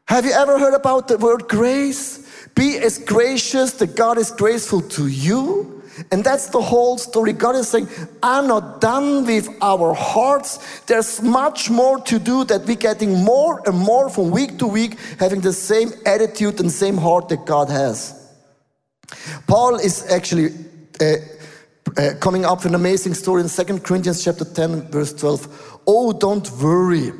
Have 0.07 0.25
you 0.25 0.33
ever 0.33 0.59
heard 0.59 0.73
about 0.73 1.07
the 1.07 1.17
word 1.17 1.47
grace? 1.47 2.47
Be 2.53 2.77
as 2.77 2.97
gracious 2.97 3.73
that 3.73 3.95
God 3.95 4.17
is 4.17 4.31
graceful 4.31 4.81
to 4.81 5.07
you. 5.07 5.81
And 6.11 6.23
that's 6.23 6.49
the 6.49 6.61
whole 6.61 6.97
story. 6.97 7.31
God 7.31 7.55
is 7.55 7.69
saying, 7.69 7.87
I'm 8.21 8.47
not 8.47 8.81
done 8.81 9.25
with 9.25 9.47
our 9.61 9.93
hearts. 9.93 10.81
There's 10.81 11.21
much 11.21 11.69
more 11.69 12.01
to 12.01 12.19
do 12.19 12.43
that 12.45 12.65
we're 12.65 12.75
getting 12.75 13.23
more 13.23 13.61
and 13.65 13.77
more 13.77 14.09
from 14.09 14.31
week 14.31 14.59
to 14.59 14.67
week, 14.67 14.99
having 15.19 15.39
the 15.39 15.53
same 15.53 15.93
attitude 16.05 16.59
and 16.59 16.69
same 16.69 16.97
heart 16.97 17.29
that 17.29 17.45
God 17.45 17.69
has. 17.69 18.33
Paul 19.47 19.75
is 19.75 20.05
actually 20.11 20.49
uh, 20.99 21.15
uh, 21.97 22.13
coming 22.19 22.43
up 22.43 22.57
with 22.59 22.67
an 22.67 22.75
amazing 22.75 23.13
story 23.13 23.41
in 23.41 23.47
2 23.47 23.79
Corinthians 23.79 24.21
chapter 24.21 24.43
10, 24.43 24.91
verse 24.91 25.13
12. 25.13 25.79
Oh, 25.87 26.11
don't 26.11 26.49
worry. 26.61 27.13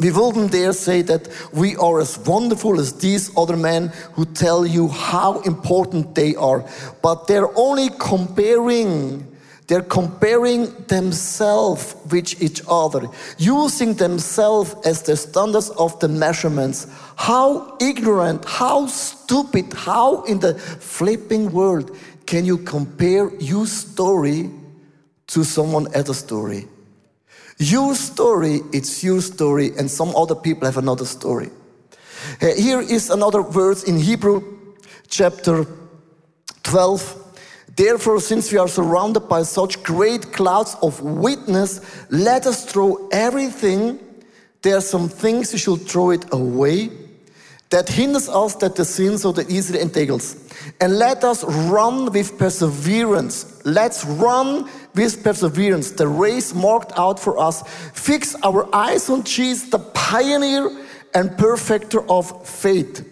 We 0.00 0.10
wouldn't 0.10 0.52
dare 0.52 0.72
say 0.72 1.02
that 1.02 1.28
we 1.52 1.76
are 1.76 2.00
as 2.00 2.18
wonderful 2.18 2.80
as 2.80 2.94
these 2.94 3.30
other 3.36 3.56
men 3.56 3.88
who 4.14 4.24
tell 4.24 4.66
you 4.66 4.88
how 4.88 5.40
important 5.40 6.14
they 6.14 6.34
are, 6.36 6.64
but 7.02 7.26
they're 7.26 7.54
only 7.56 7.90
comparing. 7.98 9.26
They're 9.66 9.82
comparing 9.82 10.72
themselves 10.88 11.94
with 12.10 12.42
each 12.42 12.62
other, 12.66 13.08
using 13.38 13.94
themselves 13.94 14.74
as 14.84 15.02
the 15.02 15.16
standards 15.16 15.70
of 15.70 16.00
the 16.00 16.08
measurements. 16.08 16.88
How 17.16 17.76
ignorant, 17.80 18.44
how 18.46 18.86
stupid, 18.86 19.72
how 19.74 20.22
in 20.24 20.40
the 20.40 20.54
flipping 20.54 21.52
world 21.52 21.96
can 22.26 22.44
you 22.44 22.58
compare 22.58 23.30
your 23.38 23.66
story 23.66 24.50
to 25.28 25.44
someone 25.44 25.92
else's 25.94 26.18
story? 26.18 26.66
Your 27.60 27.94
story, 27.94 28.62
it's 28.72 29.04
your 29.04 29.20
story, 29.20 29.72
and 29.76 29.90
some 29.90 30.16
other 30.16 30.34
people 30.34 30.64
have 30.64 30.78
another 30.78 31.04
story. 31.04 31.50
Here 32.40 32.80
is 32.80 33.10
another 33.10 33.42
verse 33.42 33.84
in 33.84 33.98
Hebrew 33.98 34.42
chapter 35.08 35.66
12. 36.62 37.16
Therefore, 37.76 38.18
since 38.18 38.50
we 38.50 38.56
are 38.56 38.66
surrounded 38.66 39.28
by 39.28 39.42
such 39.42 39.82
great 39.82 40.32
clouds 40.32 40.74
of 40.80 41.02
witness, 41.02 41.82
let 42.08 42.46
us 42.46 42.64
throw 42.64 43.08
everything. 43.12 43.98
There 44.62 44.78
are 44.78 44.80
some 44.80 45.10
things 45.10 45.52
we 45.52 45.58
should 45.58 45.86
throw 45.86 46.12
it 46.12 46.32
away 46.32 46.88
that 47.70 47.88
hinders 47.88 48.28
us 48.28 48.56
that 48.56 48.74
the 48.74 48.84
sin 48.84 49.16
so 49.16 49.30
that 49.32 49.48
easily 49.48 49.80
entangles. 49.80 50.36
And 50.80 50.98
let 50.98 51.22
us 51.22 51.44
run 51.44 52.12
with 52.12 52.36
perseverance. 52.36 53.64
Let's 53.64 54.04
run 54.04 54.68
with 54.94 55.22
perseverance 55.22 55.92
the 55.92 56.08
race 56.08 56.52
marked 56.52 56.92
out 56.98 57.20
for 57.20 57.38
us. 57.38 57.62
Fix 57.94 58.34
our 58.42 58.68
eyes 58.74 59.08
on 59.08 59.22
Jesus, 59.22 59.70
the 59.70 59.78
pioneer 59.78 60.84
and 61.14 61.36
perfecter 61.38 62.08
of 62.10 62.46
faith. 62.46 63.06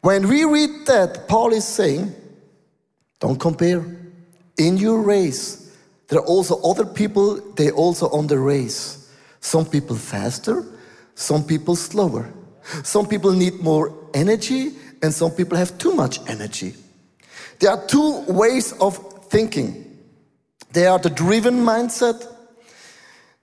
When 0.00 0.28
we 0.28 0.44
read 0.44 0.86
that, 0.86 1.28
Paul 1.28 1.52
is 1.52 1.66
saying, 1.66 2.14
don't 3.18 3.38
compare. 3.38 3.84
In 4.58 4.76
your 4.76 5.00
race, 5.02 5.74
there 6.08 6.20
are 6.20 6.26
also 6.26 6.60
other 6.62 6.84
people, 6.84 7.40
they 7.54 7.70
also 7.70 8.08
on 8.10 8.28
the 8.28 8.38
race. 8.38 9.10
Some 9.40 9.66
people 9.66 9.96
faster, 9.96 10.64
some 11.14 11.44
people 11.44 11.74
slower. 11.74 12.32
Some 12.82 13.06
people 13.06 13.32
need 13.32 13.60
more 13.60 13.92
energy, 14.14 14.72
and 15.02 15.12
some 15.12 15.32
people 15.32 15.56
have 15.56 15.76
too 15.78 15.94
much 15.94 16.20
energy. 16.28 16.74
There 17.58 17.70
are 17.70 17.86
two 17.86 18.24
ways 18.28 18.72
of 18.80 18.96
thinking. 19.26 19.98
They 20.72 20.86
are 20.86 20.98
the 20.98 21.10
driven 21.10 21.56
mindset. 21.64 22.26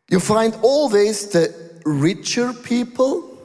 You 0.10 0.20
find 0.20 0.58
always 0.62 1.28
the 1.30 1.54
richer 1.86 2.54
people, 2.54 3.38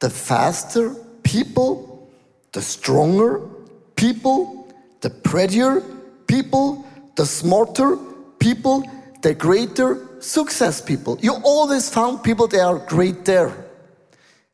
the 0.00 0.10
faster 0.10 0.94
people, 1.22 2.10
the 2.52 2.62
stronger 2.62 3.40
people, 3.96 4.68
the 5.00 5.10
prettier 5.10 5.82
people, 6.26 6.84
the 7.16 7.26
smarter 7.26 7.96
people, 8.38 8.84
the 9.22 9.34
greater 9.34 10.06
success 10.20 10.80
people. 10.80 11.18
You 11.20 11.34
always 11.44 11.88
found 11.88 12.22
people 12.22 12.46
that 12.48 12.60
are 12.60 12.78
great 12.78 13.24
there. 13.24 13.67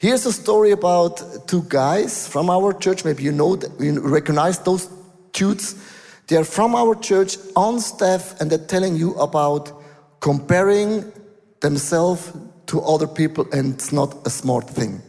Here's 0.05 0.27
a 0.27 0.33
story 0.33 0.73
about 0.73 1.49
two 1.49 1.63
guys 1.63 2.29
from 2.29 2.51
our 2.51 2.75
church. 2.75 3.07
Maybe 3.07 3.23
you 3.23 3.33
know 3.33 3.59
you 3.81 4.01
recognize 4.03 4.59
those 4.59 4.91
dudes. 5.33 5.77
They're 6.27 6.45
from 6.45 6.75
our 6.75 6.95
church 6.95 7.39
on 7.57 7.81
staff 7.81 8.39
and 8.39 8.51
they're 8.51 8.67
telling 8.67 8.97
you 8.97 9.15
about 9.15 9.73
comparing 10.21 11.11
themselves 11.61 12.37
to 12.67 12.83
other 12.83 13.07
people, 13.07 13.49
and 13.51 13.73
it's 13.73 13.93
not 13.93 14.15
a 14.27 14.29
smart 14.29 14.69
thing. 14.69 15.01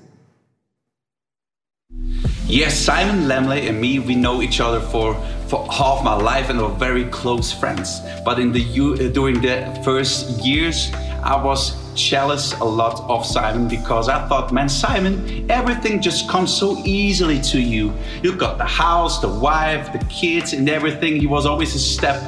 Yes, 2.47 2.79
Simon 2.79 3.27
Lemley 3.27 3.67
and 3.67 3.81
me, 3.81 3.99
we 3.99 4.15
know 4.15 4.41
each 4.41 4.61
other 4.61 4.79
for, 4.79 5.13
for 5.49 5.67
half 5.73 6.05
my 6.05 6.15
life 6.15 6.49
and 6.49 6.61
we're 6.61 6.69
very 6.69 7.03
close 7.05 7.51
friends. 7.51 7.99
But 8.23 8.39
in 8.39 8.53
the 8.53 8.63
uh, 8.63 9.09
during 9.11 9.41
the 9.41 9.81
first 9.83 10.29
years, 10.45 10.89
I 11.25 11.43
was 11.43 11.75
jealous 11.95 12.53
a 12.59 12.63
lot 12.63 13.01
of 13.09 13.25
Simon 13.25 13.67
because 13.67 14.09
I 14.09 14.27
thought, 14.27 14.53
man, 14.53 14.69
Simon, 14.69 15.49
everything 15.49 15.99
just 15.99 16.29
comes 16.29 16.55
so 16.55 16.77
easily 16.85 17.41
to 17.41 17.59
you. 17.59 17.91
You 18.21 18.35
got 18.35 18.59
the 18.59 18.65
house, 18.65 19.21
the 19.21 19.29
wife, 19.29 19.91
the 19.91 20.05
kids, 20.05 20.53
and 20.53 20.69
everything. 20.69 21.19
He 21.19 21.25
was 21.25 21.47
always 21.47 21.73
a 21.73 21.79
step 21.79 22.21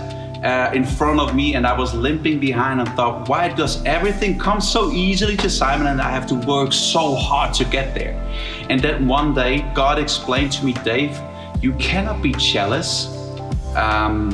uh, 0.44 0.72
in 0.74 0.84
front 0.84 1.20
of 1.20 1.36
me, 1.36 1.54
and 1.54 1.68
I 1.68 1.78
was 1.78 1.94
limping 1.94 2.40
behind 2.40 2.80
and 2.80 2.90
thought, 2.96 3.30
why 3.30 3.50
does 3.50 3.84
everything 3.86 4.40
come 4.40 4.60
so 4.60 4.92
easily 4.92 5.38
to 5.38 5.50
Simon 5.50 5.86
and 5.86 6.02
I 6.02 6.10
have 6.10 6.26
to 6.28 6.36
work 6.48 6.74
so 6.74 7.14
hard 7.14 7.54
to 7.56 7.66
get 7.66 7.94
there? 7.94 8.20
And 8.72 8.82
then 8.82 9.08
one 9.08 9.36
day, 9.36 9.64
God 9.76 10.00
explained 10.00 10.54
to 10.54 10.66
me, 10.66 10.74
Dave, 10.84 11.16
you 11.62 11.74
cannot 11.74 12.24
be 12.24 12.34
jealous. 12.34 13.08
Um, 13.76 14.32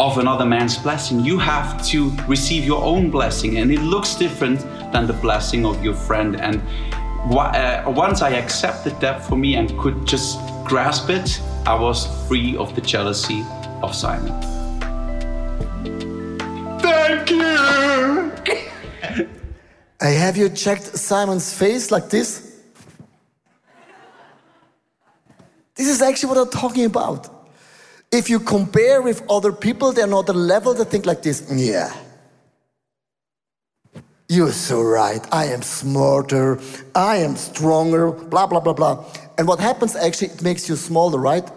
of 0.00 0.18
another 0.18 0.44
man's 0.44 0.78
blessing. 0.78 1.24
You 1.24 1.38
have 1.38 1.84
to 1.86 2.10
receive 2.26 2.64
your 2.64 2.82
own 2.82 3.10
blessing, 3.10 3.58
and 3.58 3.70
it 3.72 3.80
looks 3.80 4.14
different 4.14 4.60
than 4.92 5.06
the 5.06 5.12
blessing 5.12 5.66
of 5.66 5.82
your 5.84 5.94
friend. 5.94 6.40
And 6.40 6.62
uh, 7.34 7.84
once 7.86 8.22
I 8.22 8.30
accepted 8.30 9.00
that 9.00 9.24
for 9.24 9.36
me 9.36 9.56
and 9.56 9.76
could 9.78 10.06
just 10.06 10.38
grasp 10.64 11.10
it, 11.10 11.40
I 11.66 11.74
was 11.74 12.06
free 12.28 12.56
of 12.56 12.74
the 12.74 12.80
jealousy 12.80 13.44
of 13.82 13.94
Simon. 13.94 14.32
Thank 16.80 17.30
you. 17.30 18.32
I 20.00 20.10
have 20.10 20.36
you 20.36 20.48
checked 20.48 20.96
Simon's 20.96 21.52
face 21.52 21.90
like 21.90 22.08
this? 22.08 22.62
This 25.74 25.88
is 25.88 26.02
actually 26.02 26.28
what 26.30 26.38
I'm 26.38 26.50
talking 26.50 26.84
about. 26.84 27.37
If 28.10 28.30
you 28.30 28.40
compare 28.40 29.02
with 29.02 29.22
other 29.28 29.52
people, 29.52 29.92
they're 29.92 30.06
not 30.06 30.26
the 30.26 30.32
level, 30.32 30.72
they 30.74 30.84
think 30.84 31.04
like 31.04 31.22
this, 31.22 31.46
yeah. 31.52 31.94
You're 34.30 34.52
so 34.52 34.82
right. 34.82 35.26
I 35.32 35.46
am 35.46 35.62
smarter. 35.62 36.60
I 36.94 37.16
am 37.16 37.36
stronger. 37.36 38.10
Blah, 38.10 38.46
blah, 38.46 38.60
blah, 38.60 38.74
blah. 38.74 39.04
And 39.38 39.48
what 39.48 39.58
happens 39.58 39.96
actually, 39.96 40.28
it 40.28 40.42
makes 40.42 40.68
you 40.68 40.76
smaller, 40.76 41.18
right? 41.18 41.48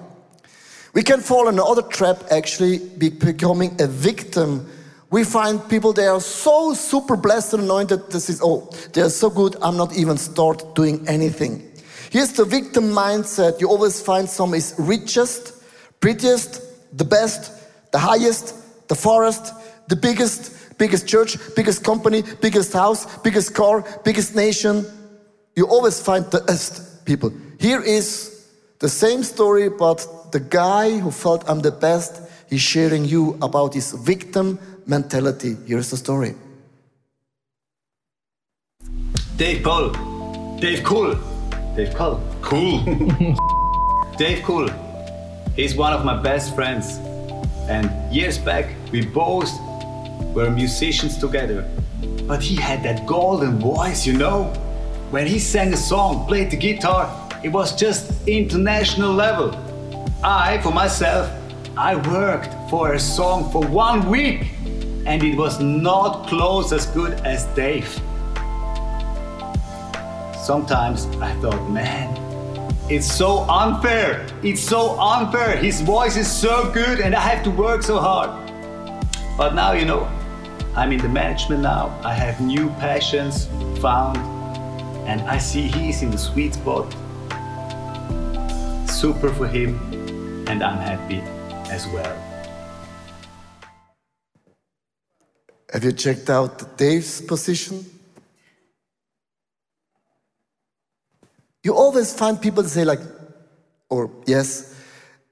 We 0.93 1.03
can 1.03 1.19
fall 1.19 1.49
in 1.49 1.55
another 1.55 1.81
trap 1.81 2.23
actually, 2.31 2.79
be 2.79 3.09
becoming 3.09 3.75
a 3.81 3.87
victim. 3.87 4.69
We 5.09 5.25
find 5.25 5.67
people, 5.69 5.91
they 5.91 6.07
are 6.07 6.21
so 6.21 6.73
super 6.73 7.17
blessed 7.17 7.55
and 7.55 7.63
anointed. 7.63 8.09
This 8.09 8.29
is, 8.29 8.39
oh, 8.41 8.69
they're 8.93 9.09
so 9.09 9.29
good, 9.29 9.57
I'm 9.61 9.75
not 9.75 9.93
even 9.93 10.17
start 10.17 10.73
doing 10.73 11.05
anything. 11.09 11.69
Here's 12.09 12.31
the 12.31 12.45
victim 12.45 12.85
mindset. 12.91 13.59
You 13.59 13.67
always 13.67 14.01
find 14.01 14.29
some 14.29 14.53
is 14.53 14.75
richest, 14.77 15.60
prettiest, 16.01 16.61
the 16.97 17.05
best, 17.05 17.51
the 17.91 17.99
highest, 17.99 18.55
the 18.89 18.95
forest, 18.95 19.53
the 19.87 19.95
biggest, 19.95 20.77
biggest 20.77 21.07
church, 21.07 21.37
biggest 21.55 21.83
company, 21.83 22.23
biggest 22.41 22.73
house, 22.73 23.05
biggest 23.19 23.53
car, 23.53 23.85
biggest 24.03 24.35
nation. 24.35 24.85
You 25.55 25.65
always 25.67 26.01
find 26.01 26.25
the 26.31 26.41
best 26.41 27.05
people. 27.05 27.31
Here 27.59 27.81
is 27.81 28.47
the 28.79 28.89
same 28.89 29.23
story, 29.23 29.69
but 29.69 30.31
the 30.31 30.39
guy 30.39 30.97
who 30.97 31.11
felt 31.11 31.47
I'm 31.49 31.59
the 31.59 31.71
best, 31.71 32.21
he's 32.49 32.61
sharing 32.61 33.05
you 33.05 33.37
about 33.41 33.73
his 33.73 33.93
victim 33.93 34.59
mentality. 34.85 35.55
Here's 35.67 35.91
the 35.91 35.97
story. 35.97 36.35
Dave 39.37 39.63
Cole. 39.63 39.91
Dave 40.59 40.83
Cool. 40.83 41.15
Dave 41.75 41.93
Cole. 41.95 42.19
Cool. 42.41 42.83
Dave 44.17 44.43
Cool. 44.43 44.69
He's 45.55 45.75
one 45.75 45.91
of 45.91 46.05
my 46.05 46.15
best 46.15 46.55
friends. 46.55 46.97
And 47.67 47.89
years 48.13 48.37
back, 48.37 48.73
we 48.91 49.05
both 49.05 49.51
were 50.33 50.49
musicians 50.49 51.17
together. 51.17 51.69
But 52.25 52.41
he 52.41 52.55
had 52.55 52.83
that 52.83 53.05
golden 53.05 53.59
voice, 53.59 54.05
you 54.05 54.13
know? 54.13 54.45
When 55.09 55.27
he 55.27 55.39
sang 55.39 55.73
a 55.73 55.77
song, 55.77 56.25
played 56.25 56.51
the 56.51 56.57
guitar, 56.57 57.11
it 57.43 57.49
was 57.49 57.75
just 57.75 58.27
international 58.27 59.11
level. 59.13 59.53
I, 60.23 60.61
for 60.61 60.71
myself, 60.71 61.29
I 61.77 61.95
worked 61.95 62.53
for 62.69 62.93
a 62.93 62.99
song 62.99 63.51
for 63.51 63.65
one 63.65 64.09
week 64.09 64.51
and 65.05 65.21
it 65.21 65.35
was 65.35 65.59
not 65.59 66.27
close 66.27 66.71
as 66.71 66.85
good 66.87 67.13
as 67.25 67.43
Dave. 67.55 67.89
Sometimes 70.41 71.07
I 71.19 71.33
thought, 71.41 71.69
man, 71.69 72.20
it's 72.89 73.11
so 73.11 73.45
unfair. 73.49 74.25
It's 74.43 74.61
so 74.61 74.99
unfair. 74.99 75.57
His 75.57 75.81
voice 75.81 76.17
is 76.17 76.29
so 76.29 76.71
good 76.71 76.99
and 76.99 77.15
I 77.15 77.19
have 77.19 77.43
to 77.43 77.51
work 77.51 77.83
so 77.83 77.99
hard. 77.99 78.31
But 79.37 79.55
now, 79.55 79.71
you 79.71 79.85
know, 79.85 80.09
I'm 80.75 80.91
in 80.93 81.01
the 81.01 81.09
management 81.09 81.61
now. 81.61 81.97
I 82.03 82.13
have 82.13 82.39
new 82.39 82.69
passions 82.79 83.47
found, 83.81 84.17
and 85.05 85.21
I 85.21 85.37
see 85.37 85.63
he's 85.63 86.01
in 86.01 86.11
the 86.11 86.17
sweet 86.17 86.53
spot. 86.53 86.91
Super 88.89 89.33
for 89.33 89.47
him, 89.47 89.79
and 90.47 90.63
I'm 90.63 90.77
happy 90.77 91.21
as 91.69 91.87
well. 91.87 92.15
Have 95.73 95.83
you 95.83 95.91
checked 95.91 96.29
out 96.29 96.77
Dave's 96.77 97.21
position? 97.21 97.85
You 101.63 101.75
always 101.75 102.13
find 102.13 102.41
people 102.41 102.63
say, 102.63 102.85
like, 102.85 102.99
or 103.89 104.09
yes, 104.25 104.75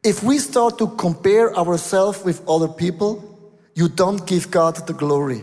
if 0.03 0.23
we 0.23 0.37
start 0.37 0.77
to 0.77 0.87
compare 0.87 1.55
ourselves 1.55 2.23
with 2.23 2.47
other 2.47 2.67
people, 2.67 3.25
you 3.73 3.89
don't 3.89 4.25
give 4.27 4.51
God 4.51 4.75
the 4.87 4.93
glory. 4.93 5.41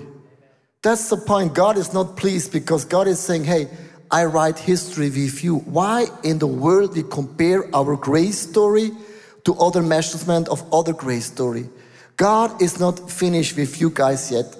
That's 0.83 1.11
the 1.11 1.17
point. 1.17 1.55
God 1.55 1.77
is 1.77 1.93
not 1.93 2.17
pleased 2.17 2.53
because 2.53 2.85
God 2.85 3.09
is 3.09 3.19
saying, 3.19 3.45
hey, 3.45 3.69
I 4.11 4.25
write 4.27 4.59
history 4.59 5.11
with 5.11 5.43
you. 5.43 5.57
Why 5.57 6.07
in 6.23 6.39
the 6.39 6.47
world 6.47 6.95
do 6.95 7.03
we 7.03 7.11
compare 7.11 7.75
our 7.75 7.97
grace 7.97 8.39
story 8.39 8.93
to 9.45 9.55
other 9.55 9.83
measurement 9.83 10.49
of 10.49 10.63
other 10.73 10.93
grace 10.93 11.27
story? 11.27 11.69
God 12.17 12.63
is 12.63 12.79
not 12.79 13.11
finished 13.11 13.57
with 13.57 13.81
you 13.81 13.91
guys 13.91 14.31
yet. 14.31 14.55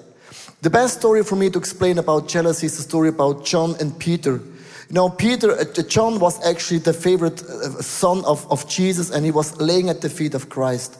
The 0.61 0.69
best 0.69 0.99
story 0.99 1.23
for 1.23 1.35
me 1.35 1.49
to 1.49 1.57
explain 1.57 1.97
about 1.97 2.27
jealousy 2.27 2.65
is 2.65 2.77
the 2.77 2.83
story 2.83 3.09
about 3.09 3.45
John 3.45 3.75
and 3.79 3.97
Peter. 3.97 4.41
You 4.89 4.95
know, 4.95 5.09
Peter, 5.09 5.51
uh, 5.51 5.65
John 5.83 6.19
was 6.19 6.43
actually 6.45 6.79
the 6.79 6.93
favorite 6.93 7.43
uh, 7.43 7.81
son 7.81 8.23
of, 8.25 8.49
of 8.51 8.69
Jesus 8.69 9.09
and 9.09 9.25
he 9.25 9.31
was 9.31 9.59
laying 9.59 9.89
at 9.89 10.01
the 10.01 10.09
feet 10.09 10.33
of 10.33 10.49
Christ. 10.49 10.97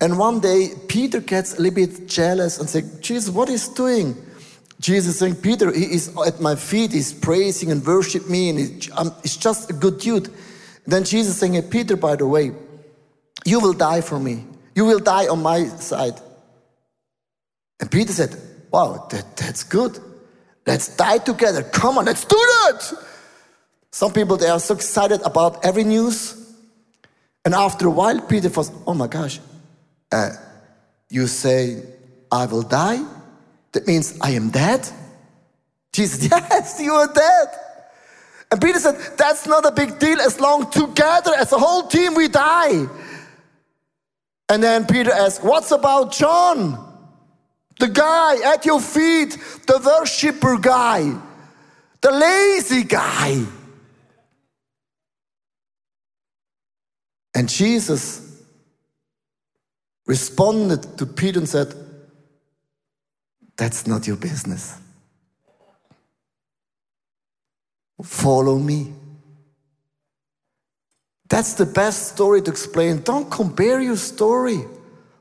And 0.00 0.18
one 0.18 0.40
day, 0.40 0.70
Peter 0.88 1.20
gets 1.20 1.58
a 1.58 1.62
little 1.62 1.74
bit 1.74 2.08
jealous 2.08 2.58
and 2.58 2.68
says, 2.68 2.98
Jesus, 3.00 3.28
what 3.28 3.48
is 3.48 3.68
doing? 3.68 4.16
Jesus 4.80 5.18
saying, 5.18 5.36
Peter, 5.36 5.72
he 5.72 5.84
is 5.84 6.16
at 6.26 6.40
my 6.40 6.54
feet, 6.54 6.92
he's 6.92 7.12
praising 7.12 7.70
and 7.70 7.84
worship 7.84 8.28
me, 8.28 8.48
and 8.48 8.58
he's 9.22 9.36
just 9.36 9.70
a 9.70 9.72
good 9.72 9.98
dude. 9.98 10.30
Then 10.86 11.04
Jesus 11.04 11.38
saying, 11.38 11.54
hey, 11.54 11.62
Peter, 11.62 11.96
by 11.96 12.16
the 12.16 12.26
way, 12.26 12.52
you 13.44 13.60
will 13.60 13.72
die 13.72 14.00
for 14.00 14.18
me. 14.18 14.44
You 14.74 14.84
will 14.84 15.00
die 15.00 15.26
on 15.26 15.42
my 15.42 15.64
side. 15.64 16.20
And 17.80 17.90
Peter 17.90 18.12
said, 18.12 18.36
Wow, 18.70 19.06
that, 19.10 19.36
that's 19.36 19.64
good. 19.64 19.98
Let's 20.66 20.94
die 20.96 21.18
together. 21.18 21.62
Come 21.62 21.98
on, 21.98 22.04
let's 22.04 22.24
do 22.24 22.36
that. 22.36 22.92
Some 23.90 24.12
people, 24.12 24.36
they 24.36 24.48
are 24.48 24.60
so 24.60 24.74
excited 24.74 25.20
about 25.22 25.64
every 25.64 25.84
news. 25.84 26.34
And 27.44 27.54
after 27.54 27.86
a 27.86 27.90
while, 27.90 28.20
Peter 28.20 28.48
was, 28.50 28.70
Oh 28.86 28.94
my 28.94 29.06
gosh, 29.06 29.40
uh, 30.12 30.30
you 31.08 31.26
say, 31.26 31.82
I 32.30 32.46
will 32.46 32.62
die? 32.62 33.02
That 33.72 33.86
means 33.86 34.18
I 34.20 34.30
am 34.30 34.50
dead? 34.50 34.88
Jesus, 35.92 36.28
yes, 36.30 36.80
you 36.80 36.92
are 36.92 37.12
dead. 37.12 37.48
And 38.50 38.60
Peter 38.60 38.78
said, 38.78 38.96
That's 39.16 39.46
not 39.46 39.64
a 39.64 39.72
big 39.72 39.98
deal 39.98 40.20
as 40.20 40.40
long 40.40 40.70
together 40.70 41.32
as 41.34 41.52
a 41.52 41.58
whole 41.58 41.86
team 41.86 42.14
we 42.14 42.28
die. 42.28 42.86
And 44.50 44.62
then 44.62 44.86
Peter 44.86 45.12
asked, 45.12 45.42
What's 45.42 45.70
about 45.70 46.12
John? 46.12 46.84
The 47.78 47.88
guy 47.88 48.52
at 48.52 48.66
your 48.66 48.80
feet, 48.80 49.38
the 49.66 49.80
worshiper 49.84 50.58
guy, 50.58 51.16
the 52.00 52.10
lazy 52.10 52.82
guy. 52.84 53.44
And 57.38 57.48
Jesus 57.48 58.42
responded 60.06 60.98
to 60.98 61.06
Peter 61.06 61.38
and 61.38 61.48
said, 61.48 61.72
That's 63.56 63.86
not 63.86 64.08
your 64.08 64.16
business. 64.16 64.76
Follow 68.02 68.58
me. 68.58 68.92
That's 71.28 71.54
the 71.54 71.66
best 71.66 72.08
story 72.08 72.42
to 72.42 72.50
explain. 72.50 73.02
Don't 73.02 73.30
compare 73.30 73.80
your 73.80 73.98
story. 73.98 74.64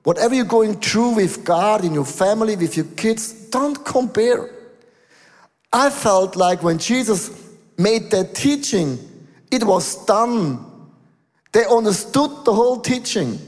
Whatever 0.01 0.33
you're 0.33 0.45
going 0.45 0.79
through 0.79 1.17
with 1.17 1.45
God, 1.45 1.85
in 1.85 1.93
your 1.93 2.05
family, 2.05 2.55
with 2.55 2.75
your 2.77 2.87
kids, 2.95 3.31
don't 3.51 3.85
compare. 3.85 4.49
I 5.71 5.91
felt 5.91 6.35
like 6.35 6.63
when 6.63 6.79
Jesus 6.79 7.29
made 7.77 8.09
that 8.09 8.33
teaching, 8.33 8.97
it 9.51 9.63
was 9.63 10.03
done. 10.05 10.76
They 11.57 11.65
understood 11.65 12.45
the 12.45 12.53
whole 12.53 12.79
teaching. 12.79 13.39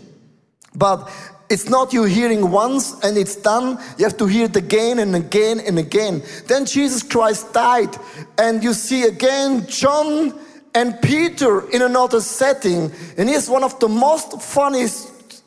But 0.74 1.12
it's 1.48 1.70
not 1.70 1.94
you 1.94 2.06
hearing 2.06 2.50
once 2.50 3.00
and 3.04 3.16
it's 3.16 3.36
done. 3.36 3.78
You 4.00 4.06
have 4.06 4.18
to 4.18 4.26
hear 4.26 4.46
it 4.46 4.56
again 4.56 4.98
and 4.98 5.16
again 5.16 5.60
and 5.60 5.78
again. 5.78 6.24
Then 6.48 6.66
Jesus 6.66 7.04
Christ 7.04 7.54
died, 7.54 7.96
and 8.40 8.64
you 8.64 8.74
see 8.74 9.04
again 9.04 9.68
John 9.68 10.34
and 10.74 11.00
Peter 11.04 11.70
in 11.70 11.84
another 11.84 12.20
setting. 12.20 12.92
And 13.16 13.30
here's 13.30 13.48
one 13.48 13.64
of 13.64 13.80
the 13.80 13.88
most 13.88 14.42
funniest 14.42 15.44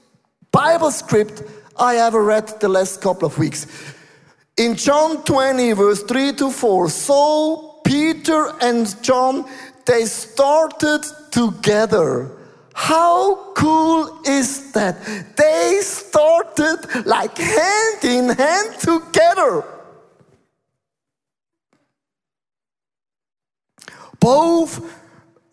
Bible 0.52 0.92
script 0.92 1.42
I 1.76 1.96
ever 1.96 2.22
read 2.22 2.46
the 2.60 2.68
last 2.68 3.00
couple 3.00 3.26
of 3.26 3.38
weeks. 3.38 3.66
In 4.56 4.76
John 4.76 5.24
20, 5.24 5.72
verse 5.72 6.04
3 6.04 6.32
to 6.34 6.52
4, 6.52 6.90
so 6.90 7.80
Peter 7.84 8.52
and 8.60 9.02
John, 9.02 9.50
they 9.84 10.04
started 10.04 11.02
together 11.32 12.38
how 12.74 13.52
cool 13.54 14.20
is 14.26 14.72
that? 14.72 14.96
They 15.36 15.80
started 15.82 17.06
like 17.06 17.36
hand 17.36 18.04
in 18.04 18.28
hand 18.30 18.78
together. 18.78 19.64
Both 24.20 24.80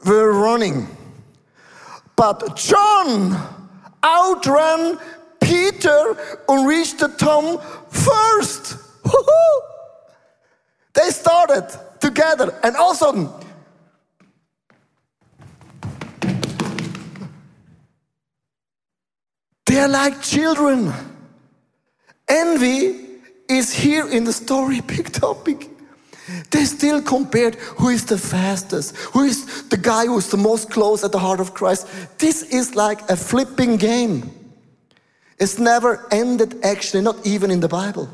were 0.05 0.31
running, 0.31 0.87
but 2.15 2.55
John 2.55 3.35
outran 4.03 4.99
Peter 5.41 6.15
and 6.47 6.67
reached 6.67 6.99
the 6.99 7.07
tomb 7.09 7.59
first. 7.89 8.77
They 10.93 11.09
started 11.11 11.67
together, 11.99 12.53
and 12.63 12.75
all 12.75 12.91
of 12.91 12.95
a 12.95 12.99
sudden, 12.99 13.29
They 19.69 19.79
are 19.79 19.87
like 19.87 20.23
children. 20.23 20.91
Envy 22.27 23.05
is 23.47 23.71
here 23.71 24.09
in 24.09 24.23
the 24.23 24.33
story, 24.33 24.81
big 24.95 25.11
topic. 25.11 25.69
They 26.49 26.65
still 26.65 27.03
compared 27.03 27.53
who 27.77 27.89
is 27.89 28.05
the 28.05 28.17
fastest, 28.17 28.97
who 29.13 29.25
is 29.25 29.69
the 29.69 29.77
guy 29.77 30.07
who's 30.07 30.31
the 30.31 30.37
most 30.37 30.71
close 30.71 31.03
at 31.03 31.11
the 31.11 31.19
heart 31.19 31.39
of 31.39 31.53
Christ. 31.53 31.87
This 32.17 32.41
is 32.41 32.73
like 32.73 33.07
a 33.11 33.15
flipping 33.15 33.77
game. 33.77 34.31
It's 35.39 35.59
never 35.59 36.07
ended, 36.11 36.65
actually, 36.65 37.03
not 37.03 37.23
even 37.23 37.51
in 37.51 37.59
the 37.59 37.67
Bible. 37.67 38.09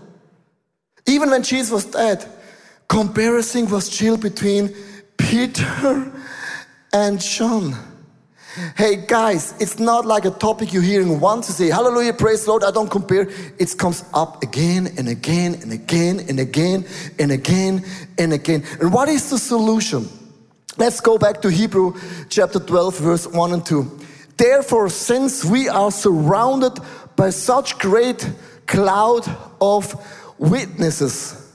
Even 1.07 1.29
when 1.29 1.41
Jesus 1.41 1.71
was 1.71 1.85
dead, 1.85 2.25
comparison 2.89 3.69
was 3.69 3.85
still 3.85 4.17
between 4.17 4.75
Peter 5.17 6.11
and 6.91 7.21
John. 7.21 7.94
Hey 8.77 9.05
guys, 9.05 9.53
it's 9.59 9.79
not 9.79 10.05
like 10.05 10.23
a 10.23 10.31
topic 10.31 10.71
you're 10.71 10.81
hearing 10.81 11.19
once 11.19 11.47
to 11.47 11.51
say, 11.51 11.67
Hallelujah, 11.67 12.13
praise 12.13 12.47
Lord, 12.47 12.63
I 12.63 12.71
don't 12.71 12.89
compare. 12.89 13.27
It 13.59 13.77
comes 13.77 14.05
up 14.13 14.41
again 14.43 14.87
and 14.97 15.09
again 15.09 15.55
and 15.55 15.73
again 15.73 16.21
and 16.29 16.39
again 16.39 16.85
and 17.19 17.33
again 17.33 17.83
and 18.17 18.31
again. 18.31 18.63
And 18.79 18.93
what 18.93 19.09
is 19.09 19.29
the 19.29 19.37
solution? 19.37 20.07
Let's 20.77 21.01
go 21.01 21.17
back 21.17 21.41
to 21.41 21.49
Hebrew 21.49 21.99
chapter 22.29 22.59
12, 22.59 22.97
verse 22.99 23.27
1 23.27 23.51
and 23.51 23.65
2. 23.65 23.99
Therefore, 24.37 24.87
since 24.87 25.43
we 25.43 25.67
are 25.67 25.91
surrounded 25.91 26.79
by 27.17 27.31
such 27.31 27.77
great 27.77 28.31
cloud 28.67 29.27
of 29.59 30.01
witnesses, 30.37 31.53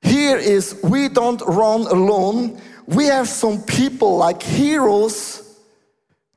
here 0.00 0.38
is 0.38 0.78
we 0.84 1.08
don't 1.08 1.40
run 1.40 1.88
alone. 1.88 2.60
We 2.86 3.06
have 3.06 3.26
some 3.26 3.62
people 3.62 4.18
like 4.18 4.40
heroes 4.44 5.42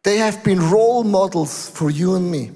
they 0.03 0.17
have 0.17 0.43
been 0.43 0.59
role 0.59 1.03
models 1.03 1.69
for 1.69 1.89
you 1.89 2.15
and 2.15 2.29
me. 2.31 2.51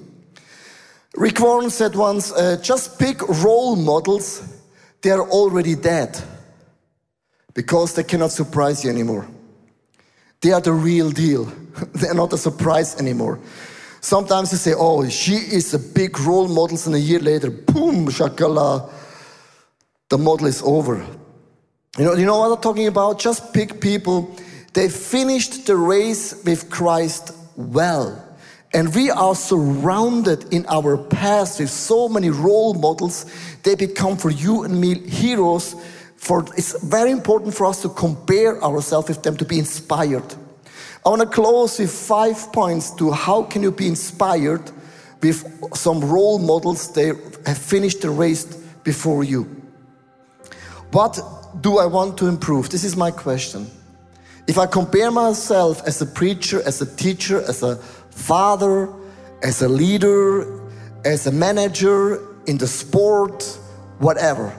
Rick 1.16 1.40
Warren 1.40 1.70
said 1.70 1.94
once 1.94 2.32
uh, 2.32 2.58
just 2.62 2.98
pick 2.98 3.20
role 3.28 3.76
models, 3.76 4.42
they 5.02 5.10
are 5.10 5.28
already 5.28 5.76
dead 5.76 6.20
because 7.54 7.94
they 7.94 8.02
cannot 8.02 8.32
surprise 8.32 8.84
you 8.84 8.90
anymore. 8.90 9.28
They 10.40 10.52
are 10.52 10.60
the 10.60 10.72
real 10.72 11.10
deal, 11.10 11.44
they're 11.94 12.14
not 12.14 12.32
a 12.32 12.38
surprise 12.38 12.98
anymore. 12.98 13.38
Sometimes 14.00 14.52
you 14.52 14.58
say, 14.58 14.74
oh, 14.76 15.08
she 15.08 15.32
is 15.32 15.72
a 15.72 15.78
big 15.78 16.18
role 16.20 16.46
model, 16.46 16.78
and 16.84 16.94
a 16.94 17.00
year 17.00 17.20
later, 17.20 17.50
boom, 17.50 18.06
shakala, 18.08 18.90
the 20.10 20.18
model 20.18 20.46
is 20.46 20.60
over. 20.62 21.06
You 21.96 22.04
know, 22.04 22.14
you 22.14 22.26
know 22.26 22.38
what 22.38 22.54
I'm 22.56 22.60
talking 22.60 22.86
about? 22.86 23.18
Just 23.18 23.54
pick 23.54 23.80
people 23.80 24.36
they 24.74 24.88
finished 24.88 25.66
the 25.66 25.76
race 25.76 26.42
with 26.44 26.68
Christ 26.68 27.32
well. 27.56 28.20
And 28.74 28.92
we 28.92 29.08
are 29.08 29.36
surrounded 29.36 30.52
in 30.52 30.66
our 30.66 30.98
past 30.98 31.60
with 31.60 31.70
so 31.70 32.08
many 32.08 32.30
role 32.30 32.74
models. 32.74 33.24
They 33.62 33.76
become 33.76 34.16
for 34.16 34.30
you 34.30 34.64
and 34.64 34.80
me 34.80 34.98
heroes. 35.08 35.76
For 36.16 36.44
it's 36.56 36.82
very 36.82 37.12
important 37.12 37.54
for 37.54 37.66
us 37.66 37.82
to 37.82 37.88
compare 37.88 38.62
ourselves 38.64 39.08
with 39.08 39.22
them 39.22 39.36
to 39.36 39.44
be 39.44 39.60
inspired. 39.60 40.34
I 41.06 41.08
want 41.10 41.22
to 41.22 41.28
close 41.28 41.78
with 41.78 41.92
five 41.92 42.52
points 42.52 42.90
to 42.96 43.12
how 43.12 43.44
can 43.44 43.62
you 43.62 43.70
be 43.70 43.86
inspired 43.86 44.72
with 45.22 45.76
some 45.76 46.00
role 46.00 46.38
models 46.40 46.92
they 46.92 47.08
have 47.46 47.58
finished 47.58 48.00
the 48.00 48.10
race 48.10 48.44
before 48.82 49.22
you. 49.22 49.44
What 50.90 51.20
do 51.60 51.78
I 51.78 51.86
want 51.86 52.18
to 52.18 52.26
improve? 52.26 52.70
This 52.70 52.82
is 52.82 52.96
my 52.96 53.12
question. 53.12 53.70
If 54.46 54.58
I 54.58 54.66
compare 54.66 55.10
myself 55.10 55.82
as 55.86 56.02
a 56.02 56.06
preacher, 56.06 56.62
as 56.66 56.82
a 56.82 56.96
teacher, 56.96 57.40
as 57.42 57.62
a 57.62 57.76
father, 58.10 58.92
as 59.42 59.62
a 59.62 59.68
leader, 59.68 60.60
as 61.04 61.26
a 61.26 61.32
manager 61.32 62.36
in 62.46 62.58
the 62.58 62.66
sport, 62.66 63.42
whatever, 63.98 64.52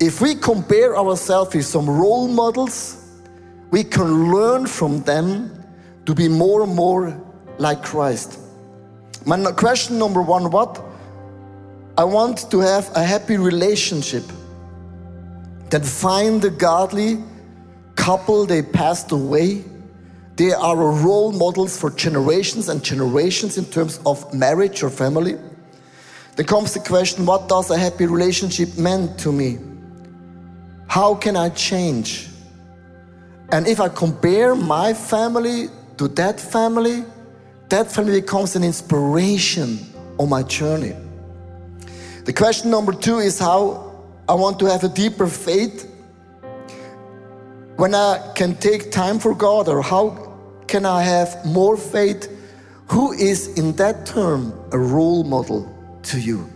if 0.00 0.20
we 0.20 0.34
compare 0.34 0.96
ourselves 0.96 1.54
with 1.54 1.66
some 1.66 1.88
role 1.88 2.28
models, 2.28 3.04
we 3.70 3.84
can 3.84 4.32
learn 4.32 4.66
from 4.66 5.02
them 5.02 5.50
to 6.06 6.14
be 6.14 6.28
more 6.28 6.62
and 6.62 6.74
more 6.74 7.20
like 7.58 7.82
Christ. 7.82 8.38
My 9.26 9.52
question 9.52 9.98
number 9.98 10.22
one 10.22 10.50
what? 10.50 10.82
I 11.98 12.04
want 12.04 12.50
to 12.50 12.60
have 12.60 12.90
a 12.94 13.02
happy 13.02 13.36
relationship 13.36 14.22
that 15.70 15.84
find 15.84 16.40
the 16.40 16.48
godly 16.48 17.18
couple, 17.98 18.46
they 18.46 18.62
passed 18.62 19.10
away. 19.12 19.64
They 20.36 20.52
are 20.52 20.76
role 20.76 21.32
models 21.32 21.76
for 21.76 21.90
generations 21.90 22.68
and 22.68 22.82
generations 22.82 23.58
in 23.58 23.64
terms 23.64 24.00
of 24.06 24.32
marriage 24.32 24.84
or 24.84 24.88
family. 24.88 25.36
Then 26.36 26.46
comes 26.46 26.72
the 26.72 26.80
question 26.80 27.26
what 27.26 27.48
does 27.48 27.70
a 27.70 27.76
happy 27.76 28.06
relationship 28.06 28.78
mean 28.78 29.14
to 29.16 29.32
me? 29.32 29.58
How 30.86 31.16
can 31.16 31.36
I 31.36 31.48
change? 31.50 32.28
And 33.50 33.66
if 33.66 33.80
I 33.80 33.88
compare 33.88 34.54
my 34.54 34.94
family 34.94 35.68
to 35.96 36.06
that 36.20 36.38
family, 36.38 37.04
that 37.68 37.90
family 37.90 38.20
becomes 38.20 38.54
an 38.54 38.62
inspiration 38.62 39.78
on 40.18 40.28
my 40.28 40.44
journey. 40.44 40.94
The 42.24 42.32
question 42.32 42.70
number 42.70 42.92
two 42.92 43.18
is 43.18 43.38
how 43.40 44.06
I 44.28 44.34
want 44.34 44.60
to 44.60 44.66
have 44.66 44.84
a 44.84 44.88
deeper 44.88 45.26
faith 45.26 45.97
when 47.78 47.94
I 47.94 48.32
can 48.34 48.56
take 48.56 48.90
time 48.90 49.20
for 49.20 49.36
God, 49.36 49.68
or 49.68 49.82
how 49.82 50.34
can 50.66 50.84
I 50.84 51.00
have 51.00 51.46
more 51.46 51.76
faith? 51.76 52.28
Who 52.88 53.12
is 53.12 53.56
in 53.56 53.76
that 53.76 54.04
term 54.04 54.52
a 54.72 54.78
role 54.78 55.22
model 55.22 55.62
to 56.02 56.18
you? 56.18 56.50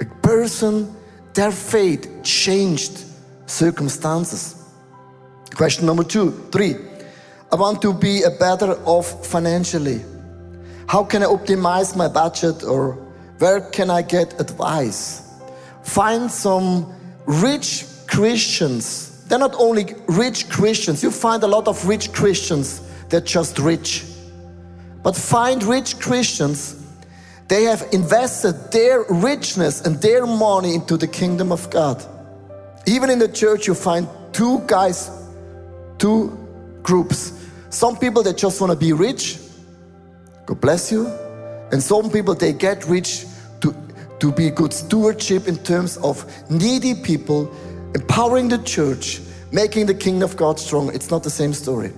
A 0.00 0.06
person, 0.22 0.90
their 1.34 1.52
faith 1.52 2.08
changed 2.22 3.04
circumstances. 3.44 4.64
Question 5.54 5.84
number 5.84 6.02
two, 6.02 6.30
three. 6.50 6.76
I 7.52 7.56
want 7.56 7.82
to 7.82 7.92
be 7.92 8.22
a 8.22 8.30
better 8.30 8.72
off 8.86 9.26
financially. 9.26 10.00
How 10.86 11.04
can 11.04 11.22
I 11.22 11.26
optimize 11.26 11.94
my 11.94 12.08
budget 12.08 12.64
or 12.64 12.92
where 13.38 13.60
can 13.60 13.90
I 13.90 14.00
get 14.00 14.40
advice? 14.40 15.30
Find 15.82 16.30
some 16.30 16.90
rich 17.26 17.84
Christians 18.06 19.07
they're 19.28 19.38
not 19.38 19.54
only 19.58 19.94
rich 20.06 20.48
Christians. 20.48 21.02
You 21.02 21.10
find 21.10 21.42
a 21.42 21.46
lot 21.46 21.68
of 21.68 21.86
rich 21.86 22.12
Christians, 22.12 22.80
they're 23.08 23.20
just 23.20 23.58
rich. 23.58 24.04
But 25.02 25.14
find 25.16 25.62
rich 25.62 25.98
Christians, 26.00 26.82
they 27.46 27.64
have 27.64 27.86
invested 27.92 28.72
their 28.72 29.04
richness 29.08 29.82
and 29.82 30.00
their 30.02 30.26
money 30.26 30.74
into 30.74 30.96
the 30.96 31.06
kingdom 31.06 31.52
of 31.52 31.70
God. 31.70 32.04
Even 32.86 33.10
in 33.10 33.18
the 33.18 33.28
church, 33.28 33.66
you 33.66 33.74
find 33.74 34.08
two 34.32 34.60
guys, 34.66 35.10
two 35.98 36.36
groups. 36.82 37.32
Some 37.70 37.96
people 37.98 38.22
that 38.22 38.36
just 38.36 38.60
want 38.60 38.72
to 38.72 38.78
be 38.78 38.92
rich, 38.92 39.38
God 40.46 40.60
bless 40.60 40.90
you. 40.90 41.06
And 41.70 41.82
some 41.82 42.10
people 42.10 42.34
they 42.34 42.54
get 42.54 42.86
rich 42.86 43.26
to, 43.60 43.74
to 44.20 44.32
be 44.32 44.50
good 44.50 44.72
stewardship 44.72 45.46
in 45.46 45.56
terms 45.58 45.98
of 45.98 46.24
needy 46.50 46.94
people 46.94 47.54
empowering 47.94 48.48
the 48.48 48.58
church, 48.58 49.20
making 49.52 49.86
the 49.86 49.94
kingdom 49.94 50.28
of 50.28 50.36
God 50.36 50.58
strong. 50.58 50.94
It's 50.94 51.10
not 51.10 51.22
the 51.22 51.30
same 51.30 51.52
story. 51.52 51.92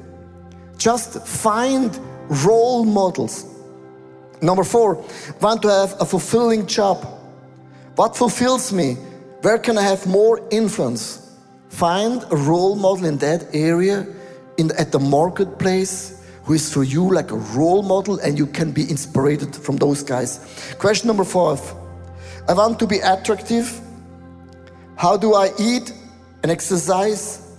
Just 0.78 1.26
find 1.26 1.98
role 2.44 2.84
models. 2.84 3.44
Number 4.42 4.64
four, 4.64 5.04
want 5.40 5.62
to 5.62 5.68
have 5.68 6.00
a 6.00 6.04
fulfilling 6.04 6.66
job. 6.66 7.04
What 7.96 8.16
fulfills 8.16 8.72
me? 8.72 8.94
Where 9.42 9.58
can 9.58 9.76
I 9.76 9.82
have 9.82 10.06
more 10.06 10.46
influence? 10.50 11.36
Find 11.68 12.24
a 12.30 12.36
role 12.36 12.76
model 12.76 13.06
in 13.06 13.18
that 13.18 13.54
area 13.54 14.06
in, 14.56 14.70
at 14.78 14.92
the 14.92 14.98
marketplace 14.98 16.24
who 16.44 16.54
is 16.54 16.72
for 16.72 16.82
you 16.82 17.12
like 17.12 17.30
a 17.30 17.36
role 17.36 17.82
model 17.82 18.18
and 18.20 18.38
you 18.38 18.46
can 18.46 18.72
be 18.72 18.88
inspired 18.90 19.54
from 19.54 19.76
those 19.76 20.02
guys. 20.02 20.74
Question 20.78 21.08
number 21.08 21.24
five 21.24 21.60
I 22.48 22.54
want 22.54 22.78
to 22.80 22.86
be 22.86 22.98
attractive 22.98 23.80
how 25.00 25.16
do 25.16 25.32
I 25.32 25.50
eat 25.58 25.94
and 26.42 26.52
exercise? 26.52 27.56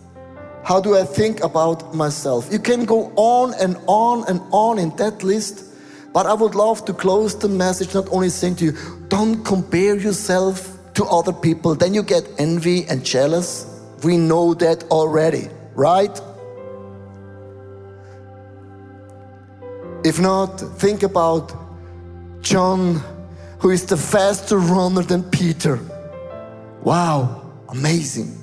How 0.63 0.79
do 0.79 0.95
I 0.95 1.03
think 1.03 1.43
about 1.43 1.95
myself? 1.95 2.47
You 2.51 2.59
can 2.59 2.85
go 2.85 3.11
on 3.15 3.55
and 3.59 3.77
on 3.87 4.25
and 4.27 4.39
on 4.51 4.77
in 4.77 4.95
that 4.97 5.23
list, 5.23 5.73
but 6.13 6.27
I 6.27 6.35
would 6.35 6.53
love 6.53 6.85
to 6.85 6.93
close 6.93 7.35
the 7.35 7.49
message 7.49 7.95
not 7.95 8.07
only 8.11 8.29
saying 8.29 8.57
to 8.57 8.65
you, 8.65 8.73
don't 9.07 9.43
compare 9.43 9.97
yourself 9.97 10.77
to 10.93 11.03
other 11.05 11.33
people, 11.33 11.73
then 11.73 11.95
you 11.95 12.03
get 12.03 12.29
envy 12.37 12.85
and 12.85 13.03
jealous. 13.03 13.65
We 14.03 14.17
know 14.17 14.53
that 14.53 14.83
already, 14.91 15.49
right? 15.73 16.15
If 20.05 20.19
not, 20.19 20.57
think 20.77 21.01
about 21.01 21.51
John, 22.43 23.01
who 23.57 23.71
is 23.71 23.87
the 23.87 23.97
faster 23.97 24.59
runner 24.59 25.01
than 25.01 25.23
Peter. 25.31 25.79
Wow, 26.83 27.51
amazing. 27.69 28.37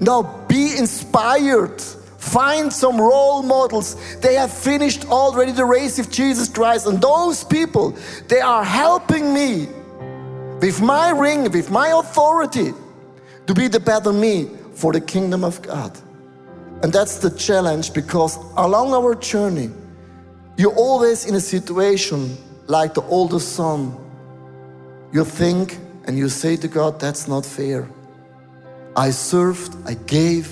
Now 0.00 0.44
be 0.48 0.76
inspired. 0.76 1.80
Find 2.18 2.72
some 2.72 3.00
role 3.00 3.42
models. 3.42 3.96
They 4.20 4.34
have 4.34 4.52
finished 4.52 5.06
already 5.06 5.52
the 5.52 5.64
race 5.64 5.98
of 5.98 6.10
Jesus 6.10 6.48
Christ. 6.48 6.86
And 6.86 7.00
those 7.00 7.44
people, 7.44 7.96
they 8.28 8.40
are 8.40 8.64
helping 8.64 9.34
me 9.34 9.66
with 10.60 10.80
my 10.80 11.10
ring, 11.10 11.50
with 11.50 11.70
my 11.70 11.88
authority 11.88 12.72
to 13.46 13.54
be 13.54 13.68
the 13.68 13.80
better 13.80 14.12
me 14.12 14.48
for 14.74 14.92
the 14.92 15.00
kingdom 15.00 15.44
of 15.44 15.60
God. 15.62 15.98
And 16.82 16.92
that's 16.92 17.18
the 17.18 17.30
challenge 17.30 17.92
because 17.92 18.36
along 18.56 18.94
our 18.94 19.14
journey, 19.14 19.70
you're 20.56 20.74
always 20.74 21.26
in 21.26 21.34
a 21.34 21.40
situation 21.40 22.36
like 22.66 22.94
the 22.94 23.02
older 23.02 23.38
son. 23.38 23.96
You 25.12 25.24
think 25.24 25.78
and 26.04 26.18
you 26.18 26.28
say 26.28 26.56
to 26.56 26.68
God, 26.68 27.00
That's 27.00 27.28
not 27.28 27.46
fair. 27.46 27.88
I 28.96 29.10
served, 29.10 29.74
I 29.86 29.94
gave, 29.94 30.50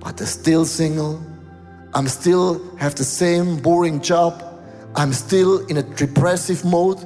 but 0.00 0.20
I'm 0.20 0.26
still 0.26 0.64
single. 0.64 1.22
I'm 1.92 2.08
still 2.08 2.76
have 2.76 2.94
the 2.94 3.04
same 3.04 3.56
boring 3.56 4.00
job. 4.00 4.44
I'm 4.94 5.12
still 5.12 5.66
in 5.66 5.76
a 5.76 5.82
depressive 5.82 6.64
mode. 6.64 7.04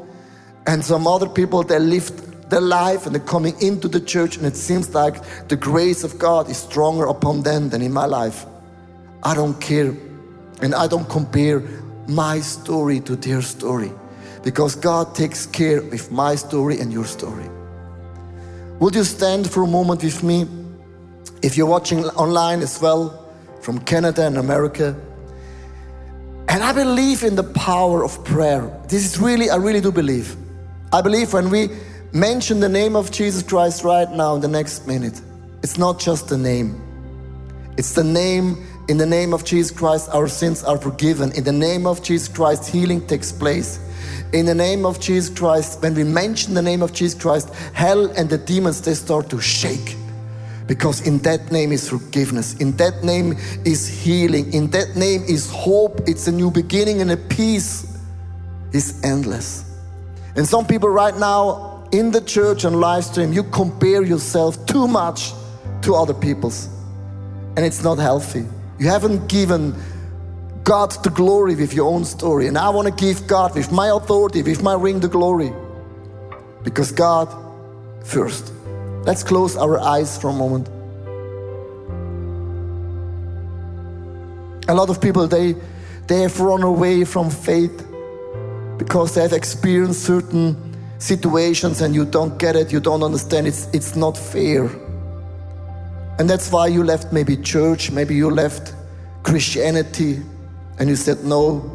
And 0.67 0.85
some 0.85 1.07
other 1.07 1.29
people, 1.29 1.63
they 1.63 1.79
lived 1.79 2.51
their 2.51 2.61
life 2.61 3.07
and 3.07 3.15
they're 3.15 3.27
coming 3.27 3.61
into 3.61 3.89
the 3.89 4.01
church, 4.01 4.37
and 4.37 4.47
it 4.47 4.57
seems 4.57 4.95
like 4.95 5.49
the 5.49 5.57
grace 5.57 6.05
of 6.05 6.19
God 6.19 6.49
is 6.49 6.59
stronger 6.59 7.07
upon 7.07 7.43
them 7.43 7.71
than 7.71 7.83
in 7.83 7.93
my 7.93 8.07
life. 8.07 8.47
I 9.23 9.35
don't 9.35 9.61
care. 9.61 9.95
And 10.63 10.75
I 10.75 10.87
don't 10.87 11.09
compare 11.09 11.61
my 12.07 12.41
story 12.41 13.01
to 13.01 13.17
their 13.17 13.43
story 13.43 13.93
because 14.45 14.77
God 14.77 15.15
takes 15.15 15.47
care 15.47 15.79
of 15.79 16.13
my 16.13 16.35
story 16.37 16.79
and 16.79 16.93
your 16.93 17.07
story. 17.07 17.49
Would 18.79 18.95
you 18.95 19.05
stand 19.05 19.51
for 19.51 19.63
a 19.63 19.67
moment 19.67 20.05
with 20.05 20.23
me? 20.23 20.47
If 21.43 21.57
you're 21.57 21.67
watching 21.67 22.05
online 22.05 22.61
as 22.61 22.81
well 22.81 23.25
from 23.65 23.79
Canada 23.79 24.27
and 24.27 24.37
America. 24.37 24.95
And 26.49 26.63
I 26.63 26.73
believe 26.73 27.25
in 27.25 27.35
the 27.35 27.43
power 27.43 28.05
of 28.05 28.23
prayer. 28.25 28.71
This 28.89 29.07
is 29.07 29.19
really, 29.19 29.49
I 29.49 29.57
really 29.57 29.81
do 29.81 29.91
believe. 29.91 30.37
I 30.93 31.01
believe 31.01 31.33
when 31.33 31.49
we 31.49 31.71
mention 32.13 32.61
the 32.61 32.69
name 32.69 32.95
of 32.95 33.11
Jesus 33.11 33.43
Christ 33.43 33.83
right 33.83 34.11
now 34.11 34.35
in 34.35 34.43
the 34.43 34.49
next 34.49 34.87
minute, 34.87 35.21
it's 35.63 35.79
not 35.79 35.99
just 35.99 36.31
a 36.31 36.37
name, 36.37 36.81
it's 37.79 37.95
the 37.95 38.05
name. 38.05 38.63
In 38.87 38.99
the 38.99 39.07
name 39.07 39.33
of 39.33 39.47
Jesus 39.47 39.71
Christ, 39.71 40.11
our 40.13 40.29
sins 40.29 40.63
are 40.63 40.77
forgiven. 40.77 41.33
In 41.33 41.45
the 41.45 41.53
name 41.53 41.87
of 41.87 42.03
Jesus 42.03 42.29
Christ, 42.29 42.69
healing 42.69 43.07
takes 43.07 43.33
place. 43.33 43.79
In 44.33 44.47
the 44.47 44.55
name 44.55 44.85
of 44.85 45.01
Jesus 45.01 45.37
Christ, 45.37 45.83
when 45.83 45.95
we 45.95 46.05
mention 46.05 46.55
the 46.55 46.63
name 46.63 46.83
of 46.83 46.93
Jesus 46.93 47.21
Christ, 47.21 47.55
hell 47.73 48.11
and 48.13 48.29
the 48.29 48.39
demons 48.39 48.81
they 48.81 48.95
start 48.95 49.31
to 49.31 49.41
shake. 49.41 49.97
Because 50.67 51.07
in 51.07 51.19
that 51.19 51.53
name 51.53 51.73
is 51.73 51.89
forgiveness. 51.89 52.55
In 52.55 52.73
that 52.79 53.05
name 53.05 53.37
is 53.65 53.87
healing. 53.87 54.53
In 54.53 54.71
that 54.71 54.97
name 54.97 55.23
is 55.29 55.51
hope. 55.51 56.01
It's 56.09 56.27
a 56.27 56.33
new 56.33 56.51
beginning 56.51 57.03
and 57.03 57.11
a 57.11 57.17
peace 57.17 57.99
is 58.73 59.01
endless. 59.05 59.71
And 60.37 60.47
some 60.47 60.67
people 60.67 60.89
right 60.89 61.17
now 61.17 61.87
in 61.93 62.11
the 62.11 62.21
church 62.21 62.65
and 62.65 62.81
live 62.81 63.05
stream, 63.05 63.33
you 63.33 63.45
compare 63.45 64.03
yourself 64.03 64.65
too 64.67 64.89
much 64.89 65.33
to 65.83 65.95
other 65.95 66.15
people's. 66.15 66.69
And 67.57 67.65
it's 67.65 67.85
not 67.85 67.99
healthy. 67.99 68.45
You 68.79 68.89
haven't 68.89 69.29
given 69.29 69.75
God 70.65 70.91
the 71.05 71.11
glory 71.11 71.55
with 71.55 71.75
your 71.75 71.93
own 71.93 72.07
story. 72.07 72.47
And 72.47 72.57
I 72.57 72.71
want 72.71 72.89
to 72.89 73.05
give 73.05 73.27
God, 73.27 73.55
with 73.55 73.71
my 73.71 73.89
authority, 73.89 74.43
with 74.43 74.63
my 74.63 74.75
ring, 74.75 74.99
the 74.99 75.09
glory. 75.09 75.53
Because 76.63 76.91
God 76.91 77.29
first. 78.03 78.53
Let's 79.05 79.23
close 79.23 79.57
our 79.57 79.79
eyes 79.79 80.17
for 80.19 80.31
a 80.31 80.33
moment. 80.33 80.69
A 84.67 84.75
lot 84.75 84.89
of 84.89 85.03
people, 85.03 85.27
they, 85.27 85.55
they 86.07 86.23
have 86.23 86.41
run 86.41 86.63
away 86.63 87.05
from 87.05 87.29
faith 87.31 87.87
because 88.79 89.15
they 89.15 89.21
have 89.21 89.35
experienced 89.35 90.05
certain 90.05 90.57
situations 90.99 91.83
and 91.83 91.95
you 91.95 92.07
don't 92.07 92.39
get 92.39 92.57
it, 92.57 92.73
you 92.73 92.81
don't 92.81 93.03
understand, 93.03 93.47
it's, 93.47 93.69
it's 93.75 93.95
not 93.95 94.17
fair. 94.17 94.65
And 96.19 96.31
that's 96.31 96.51
why 96.51 96.69
you 96.69 96.83
left 96.83 97.13
maybe 97.13 97.37
church, 97.37 97.91
maybe 97.91 98.15
you 98.15 98.31
left 98.31 98.75
Christianity, 99.23 100.23
and 100.79 100.89
you 100.89 100.97
said, 100.97 101.25
No, 101.25 101.71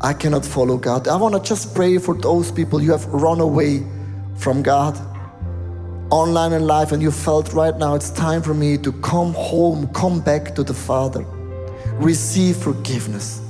I 0.00 0.12
cannot 0.12 0.44
follow 0.44 0.76
God. 0.76 1.08
I 1.08 1.16
want 1.16 1.34
to 1.34 1.40
just 1.40 1.74
pray 1.74 1.98
for 1.98 2.14
those 2.14 2.50
people 2.50 2.82
you 2.82 2.90
have 2.92 3.06
run 3.06 3.40
away 3.40 3.86
from 4.36 4.62
God, 4.62 4.98
online 6.10 6.52
and 6.52 6.66
life, 6.66 6.92
and 6.92 7.00
you 7.02 7.10
felt 7.10 7.52
right 7.52 7.76
now 7.76 7.94
it's 7.94 8.10
time 8.10 8.42
for 8.42 8.54
me 8.54 8.76
to 8.78 8.92
come 8.92 9.32
home, 9.34 9.86
come 9.94 10.20
back 10.20 10.54
to 10.56 10.62
the 10.62 10.74
Father, 10.74 11.24
receive 11.94 12.56
forgiveness, 12.56 13.40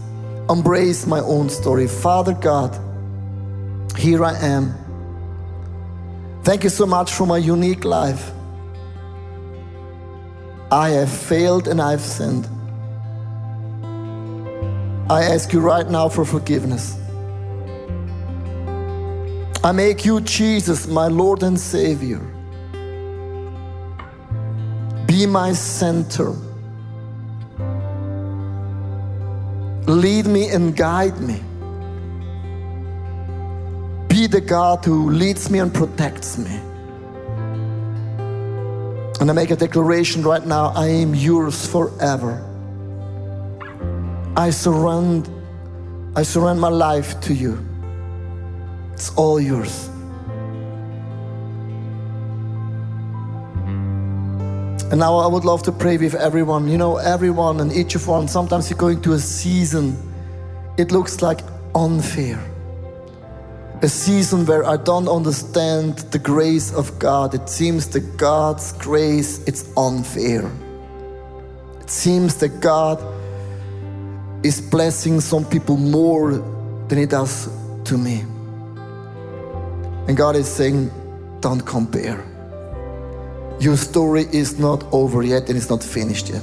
embrace 0.50 1.06
my 1.06 1.20
own 1.20 1.48
story. 1.48 1.86
Father 1.88 2.34
God, 2.34 2.78
here 3.96 4.24
I 4.24 4.36
am. 4.38 4.74
Thank 6.42 6.64
you 6.64 6.70
so 6.70 6.86
much 6.86 7.12
for 7.12 7.26
my 7.26 7.38
unique 7.38 7.84
life. 7.84 8.32
I 10.72 10.90
have 10.90 11.10
failed 11.10 11.68
and 11.68 11.80
I've 11.80 12.00
sinned. 12.00 12.48
I 15.12 15.24
ask 15.24 15.52
you 15.52 15.60
right 15.60 15.86
now 15.86 16.08
for 16.08 16.24
forgiveness. 16.24 16.96
I 19.62 19.70
make 19.70 20.06
you, 20.06 20.22
Jesus, 20.22 20.86
my 20.86 21.08
Lord 21.08 21.42
and 21.42 21.60
Savior. 21.60 22.20
Be 25.06 25.26
my 25.26 25.52
center. 25.52 26.30
Lead 29.86 30.24
me 30.24 30.48
and 30.48 30.74
guide 30.74 31.20
me. 31.20 31.42
Be 34.08 34.26
the 34.26 34.40
God 34.40 34.82
who 34.82 35.10
leads 35.10 35.50
me 35.50 35.58
and 35.58 35.74
protects 35.74 36.38
me. 36.38 36.58
And 39.20 39.28
I 39.28 39.34
make 39.34 39.50
a 39.50 39.56
declaration 39.56 40.22
right 40.22 40.46
now 40.46 40.72
I 40.74 40.86
am 40.86 41.14
yours 41.14 41.66
forever. 41.66 42.48
I 44.36 44.48
surrender, 44.48 45.30
I 46.16 46.22
surrender 46.22 46.60
my 46.60 46.68
life 46.68 47.20
to 47.22 47.34
you. 47.34 47.58
It's 48.94 49.14
all 49.14 49.38
yours. 49.38 49.90
And 54.90 54.98
now 54.98 55.16
I 55.16 55.26
would 55.26 55.44
love 55.44 55.62
to 55.64 55.72
pray 55.72 55.98
with 55.98 56.14
everyone. 56.14 56.68
You 56.68 56.78
know, 56.78 56.96
everyone 56.96 57.60
and 57.60 57.72
each 57.72 57.94
of 57.94 58.08
one, 58.08 58.26
sometimes 58.26 58.70
you're 58.70 58.78
going 58.78 59.02
a 59.12 59.18
season, 59.18 59.96
it 60.78 60.92
looks 60.92 61.20
like 61.20 61.40
unfair. 61.74 62.38
A 63.82 63.88
season 63.88 64.46
where 64.46 64.64
I 64.64 64.76
don't 64.78 65.08
understand 65.08 65.98
the 66.10 66.18
grace 66.18 66.72
of 66.72 66.98
God. 66.98 67.34
It 67.34 67.48
seems 67.50 67.88
that 67.88 68.16
God's 68.16 68.72
grace 68.72 69.42
it's 69.44 69.68
unfair. 69.76 70.50
It 71.80 71.90
seems 71.90 72.36
that 72.36 72.60
God 72.60 72.98
is 74.42 74.60
blessing 74.60 75.20
some 75.20 75.44
people 75.44 75.76
more 75.76 76.32
than 76.88 76.98
it 76.98 77.10
does 77.10 77.48
to 77.84 77.96
me. 77.96 78.20
And 80.08 80.16
God 80.16 80.36
is 80.36 80.48
saying, 80.48 80.90
don't 81.40 81.60
compare. 81.60 82.24
Your 83.60 83.76
story 83.76 84.26
is 84.32 84.58
not 84.58 84.84
over 84.92 85.22
yet 85.22 85.48
and 85.48 85.56
it's 85.56 85.70
not 85.70 85.82
finished 85.82 86.28
yet. 86.28 86.42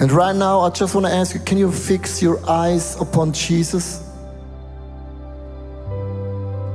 And 0.00 0.10
right 0.12 0.34
now, 0.34 0.60
I 0.60 0.70
just 0.70 0.94
want 0.94 1.06
to 1.06 1.12
ask 1.12 1.34
you 1.34 1.40
can 1.40 1.58
you 1.58 1.70
fix 1.70 2.22
your 2.22 2.40
eyes 2.48 2.98
upon 3.00 3.32
Jesus? 3.32 4.02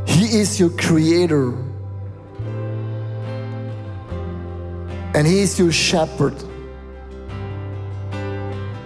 He 0.08 0.26
is 0.40 0.60
your 0.60 0.70
creator, 0.70 1.52
and 5.16 5.26
He 5.26 5.40
is 5.40 5.58
your 5.58 5.72
shepherd, 5.72 6.36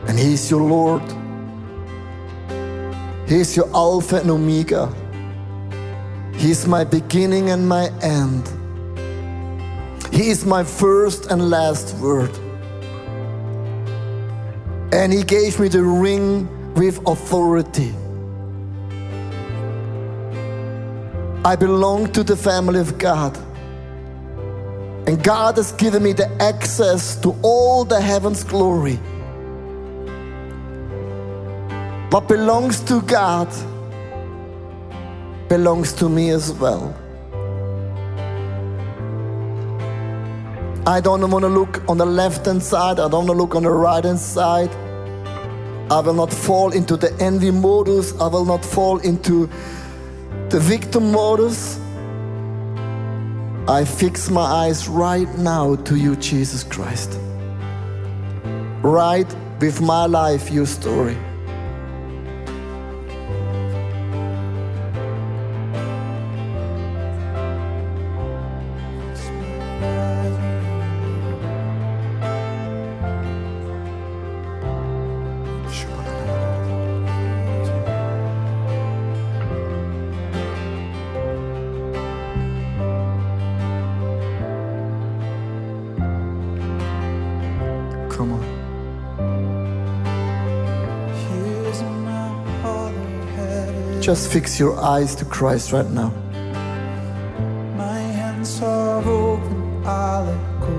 and 0.07 0.19
He 0.19 0.33
is 0.33 0.51
your 0.51 0.61
Lord. 0.61 1.01
He 3.27 3.39
is 3.39 3.57
your 3.57 3.67
Alpha 3.73 4.17
and 4.17 4.29
Omega. 4.29 4.93
He 6.35 6.51
is 6.51 6.67
my 6.67 6.83
beginning 6.83 7.49
and 7.49 7.67
my 7.67 7.89
end. 8.03 8.47
He 10.13 10.29
is 10.29 10.45
my 10.45 10.63
first 10.63 11.31
and 11.31 11.49
last 11.49 11.95
word. 11.95 12.31
And 14.93 15.11
He 15.11 15.23
gave 15.23 15.59
me 15.59 15.67
the 15.67 15.83
ring 15.83 16.47
with 16.75 16.99
authority. 17.07 17.91
I 21.43 21.55
belong 21.55 22.11
to 22.13 22.23
the 22.23 22.35
family 22.35 22.79
of 22.79 22.99
God. 22.99 23.35
And 25.09 25.23
God 25.23 25.57
has 25.57 25.71
given 25.71 26.03
me 26.03 26.13
the 26.13 26.29
access 26.39 27.15
to 27.21 27.35
all 27.41 27.83
the 27.83 27.99
heaven's 27.99 28.43
glory. 28.43 28.97
What 32.11 32.27
belongs 32.27 32.79
to 32.81 33.01
God 33.01 33.49
belongs 35.47 35.93
to 35.93 36.09
me 36.09 36.29
as 36.29 36.51
well. 36.51 36.95
I 40.85 41.01
don't 41.01 41.27
want 41.31 41.41
to 41.41 41.49
look 41.49 41.89
on 41.89 41.97
the 41.97 42.05
left 42.05 42.45
hand 42.45 42.61
side, 42.61 42.99
I 42.99 43.09
don't 43.09 43.25
want 43.25 43.29
to 43.29 43.33
look 43.33 43.55
on 43.55 43.63
the 43.63 43.71
right 43.71 44.03
hand 44.03 44.19
side. 44.19 44.69
I 45.89 46.01
will 46.01 46.13
not 46.13 46.31
fall 46.31 46.71
into 46.71 46.95
the 46.95 47.11
envy 47.19 47.49
modus, 47.49 48.13
I 48.21 48.27
will 48.27 48.45
not 48.45 48.63
fall 48.63 48.99
into 48.99 49.49
the 50.49 50.59
victim 50.59 51.11
modus. 51.11 51.79
I 53.69 53.85
fix 53.85 54.31
my 54.31 54.41
eyes 54.41 54.87
right 54.87 55.29
now 55.37 55.75
to 55.75 55.95
you, 55.95 56.15
Jesus 56.15 56.63
Christ. 56.63 57.19
Write 58.81 59.31
with 59.61 59.79
my 59.79 60.07
life 60.07 60.49
your 60.49 60.65
story. 60.65 61.15
Just 94.09 94.31
fix 94.33 94.59
your 94.59 94.75
eyes 94.79 95.13
to 95.17 95.23
Christ 95.23 95.71
right 95.71 95.87
now. 95.87 96.09
My 97.77 97.99
hands 97.99 98.59
are 98.59 99.03
open, 99.07 99.85
I 99.85 100.21
let 100.25 100.45
go. 100.65 100.75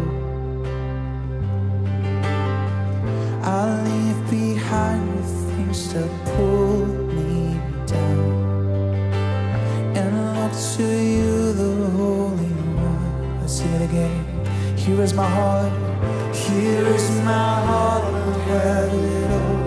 I 3.44 3.82
leave 3.86 4.20
behind 4.30 5.16
the 5.16 5.22
things 5.46 5.94
that 5.94 6.10
pull 6.34 6.86
me 6.86 7.54
down. 7.86 8.20
And 9.94 10.12
look 10.34 10.54
to 10.74 10.82
you, 10.82 11.52
the 11.52 11.72
Holy 11.90 12.52
One. 12.82 13.44
It 13.46 13.82
again. 13.88 14.24
Here 14.76 15.00
is 15.02 15.14
my 15.14 15.28
heart, 15.28 15.72
here 16.34 16.84
is 16.84 17.08
my 17.20 17.60
heart, 17.68 18.02
I'll 18.02 18.40
have 18.40 18.92
it 18.92 19.30
all. 19.30 19.59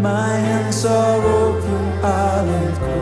My 0.00 0.34
hands 0.34 0.86
are 0.86 1.20
open, 1.22 1.82
I 2.02 2.42
let 2.46 2.80
go. 2.80 3.00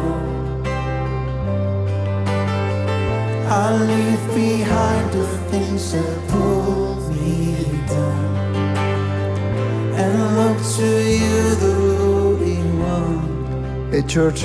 I 3.47 3.77
leave 3.91 4.35
behind 4.35 5.13
the 5.13 5.25
things 5.49 5.93
that 5.93 6.29
pull 6.29 6.97
me 7.13 7.55
down 7.87 8.37
and 9.95 10.37
look 10.39 10.59
to 10.77 10.89
you, 11.23 11.55
the 11.55 11.75
Holy 11.99 12.57
One. 12.83 13.93
Hey, 13.93 14.03
church, 14.03 14.43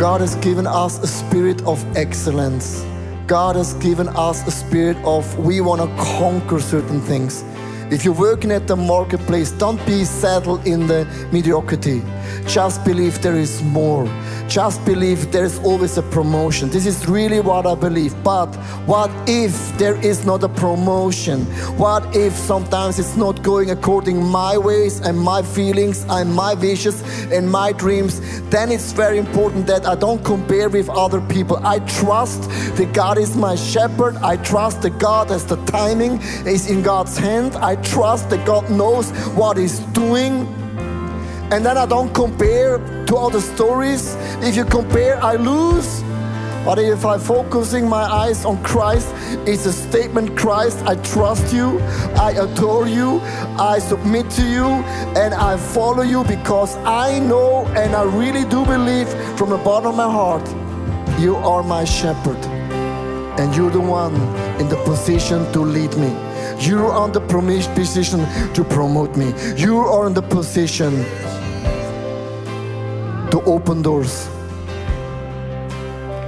God 0.00 0.20
has 0.22 0.34
given 0.36 0.66
us 0.66 0.98
a 0.98 1.06
spirit 1.06 1.62
of 1.62 1.78
excellence. 1.96 2.84
God 3.28 3.54
has 3.54 3.74
given 3.74 4.08
us 4.08 4.44
a 4.48 4.50
spirit 4.50 4.96
of 5.04 5.38
we 5.38 5.60
want 5.60 5.82
to 5.82 5.86
conquer 6.18 6.58
certain 6.58 7.00
things. 7.00 7.44
If 7.92 8.06
you're 8.06 8.14
working 8.14 8.50
at 8.50 8.66
the 8.66 8.74
marketplace, 8.74 9.50
don't 9.52 9.76
be 9.84 10.04
settled 10.04 10.66
in 10.66 10.86
the 10.86 11.04
mediocrity. 11.30 12.00
Just 12.46 12.82
believe 12.86 13.20
there 13.20 13.36
is 13.36 13.62
more. 13.64 14.06
Just 14.52 14.84
believe 14.84 15.32
there 15.32 15.46
is 15.46 15.58
always 15.60 15.96
a 15.96 16.02
promotion. 16.02 16.68
This 16.68 16.84
is 16.84 17.08
really 17.08 17.40
what 17.40 17.64
I 17.64 17.74
believe. 17.74 18.12
But 18.22 18.54
what 18.84 19.10
if 19.26 19.54
there 19.78 19.96
is 20.04 20.26
not 20.26 20.44
a 20.44 20.48
promotion? 20.50 21.46
What 21.78 22.14
if 22.14 22.34
sometimes 22.34 22.98
it's 22.98 23.16
not 23.16 23.42
going 23.42 23.70
according 23.70 24.22
my 24.22 24.58
ways 24.58 25.00
and 25.00 25.18
my 25.18 25.40
feelings 25.40 26.04
and 26.10 26.34
my 26.34 26.52
wishes 26.52 27.02
and 27.32 27.50
my 27.50 27.72
dreams? 27.72 28.20
Then 28.50 28.70
it's 28.70 28.92
very 28.92 29.16
important 29.16 29.66
that 29.68 29.86
I 29.86 29.94
don't 29.94 30.22
compare 30.22 30.68
with 30.68 30.90
other 30.90 31.22
people. 31.22 31.58
I 31.64 31.78
trust 32.00 32.42
that 32.76 32.92
God 32.92 33.16
is 33.16 33.34
my 33.34 33.54
shepherd. 33.54 34.16
I 34.16 34.36
trust 34.36 34.82
that 34.82 34.98
God 34.98 35.30
has 35.30 35.46
the 35.46 35.56
timing 35.64 36.20
is 36.44 36.68
in 36.68 36.82
God's 36.82 37.16
hand. 37.16 37.56
I 37.56 37.76
trust 37.76 38.28
that 38.28 38.44
God 38.44 38.68
knows 38.70 39.12
what 39.34 39.56
He's 39.56 39.78
doing. 39.94 40.61
And 41.52 41.66
then 41.66 41.76
I 41.76 41.84
don't 41.84 42.14
compare 42.14 42.78
to 42.78 43.16
other 43.16 43.42
stories. 43.42 44.16
If 44.40 44.56
you 44.56 44.64
compare, 44.64 45.22
I 45.22 45.36
lose. 45.36 46.02
But 46.64 46.78
if 46.78 47.04
I'm 47.04 47.20
focusing 47.20 47.86
my 47.86 48.04
eyes 48.04 48.46
on 48.46 48.62
Christ, 48.62 49.08
it's 49.46 49.66
a 49.66 49.72
statement 49.72 50.34
Christ, 50.34 50.78
I 50.86 50.94
trust 50.94 51.52
you, 51.52 51.78
I 52.16 52.30
adore 52.30 52.88
you, 52.88 53.20
I 53.58 53.80
submit 53.80 54.30
to 54.30 54.42
you, 54.48 54.66
and 55.20 55.34
I 55.34 55.58
follow 55.58 56.02
you 56.02 56.24
because 56.24 56.76
I 56.86 57.18
know 57.18 57.66
and 57.76 57.94
I 57.94 58.04
really 58.04 58.48
do 58.48 58.64
believe 58.64 59.08
from 59.36 59.50
the 59.50 59.58
bottom 59.58 59.90
of 59.90 59.96
my 59.96 60.10
heart, 60.10 60.48
you 61.20 61.36
are 61.36 61.62
my 61.62 61.84
shepherd. 61.84 62.42
And 63.38 63.54
you're 63.56 63.70
the 63.70 63.80
one 63.80 64.14
in 64.60 64.68
the 64.68 64.80
position 64.84 65.52
to 65.52 65.60
lead 65.60 65.94
me. 65.96 66.12
You're 66.60 66.92
on 66.92 67.12
the 67.12 67.20
position 67.20 68.20
to 68.54 68.62
promote 68.62 69.16
me. 69.16 69.32
You 69.56 69.78
are 69.78 70.06
in 70.06 70.14
the 70.14 70.22
position 70.22 71.04
to 73.32 73.40
open 73.44 73.80
doors. 73.80 74.28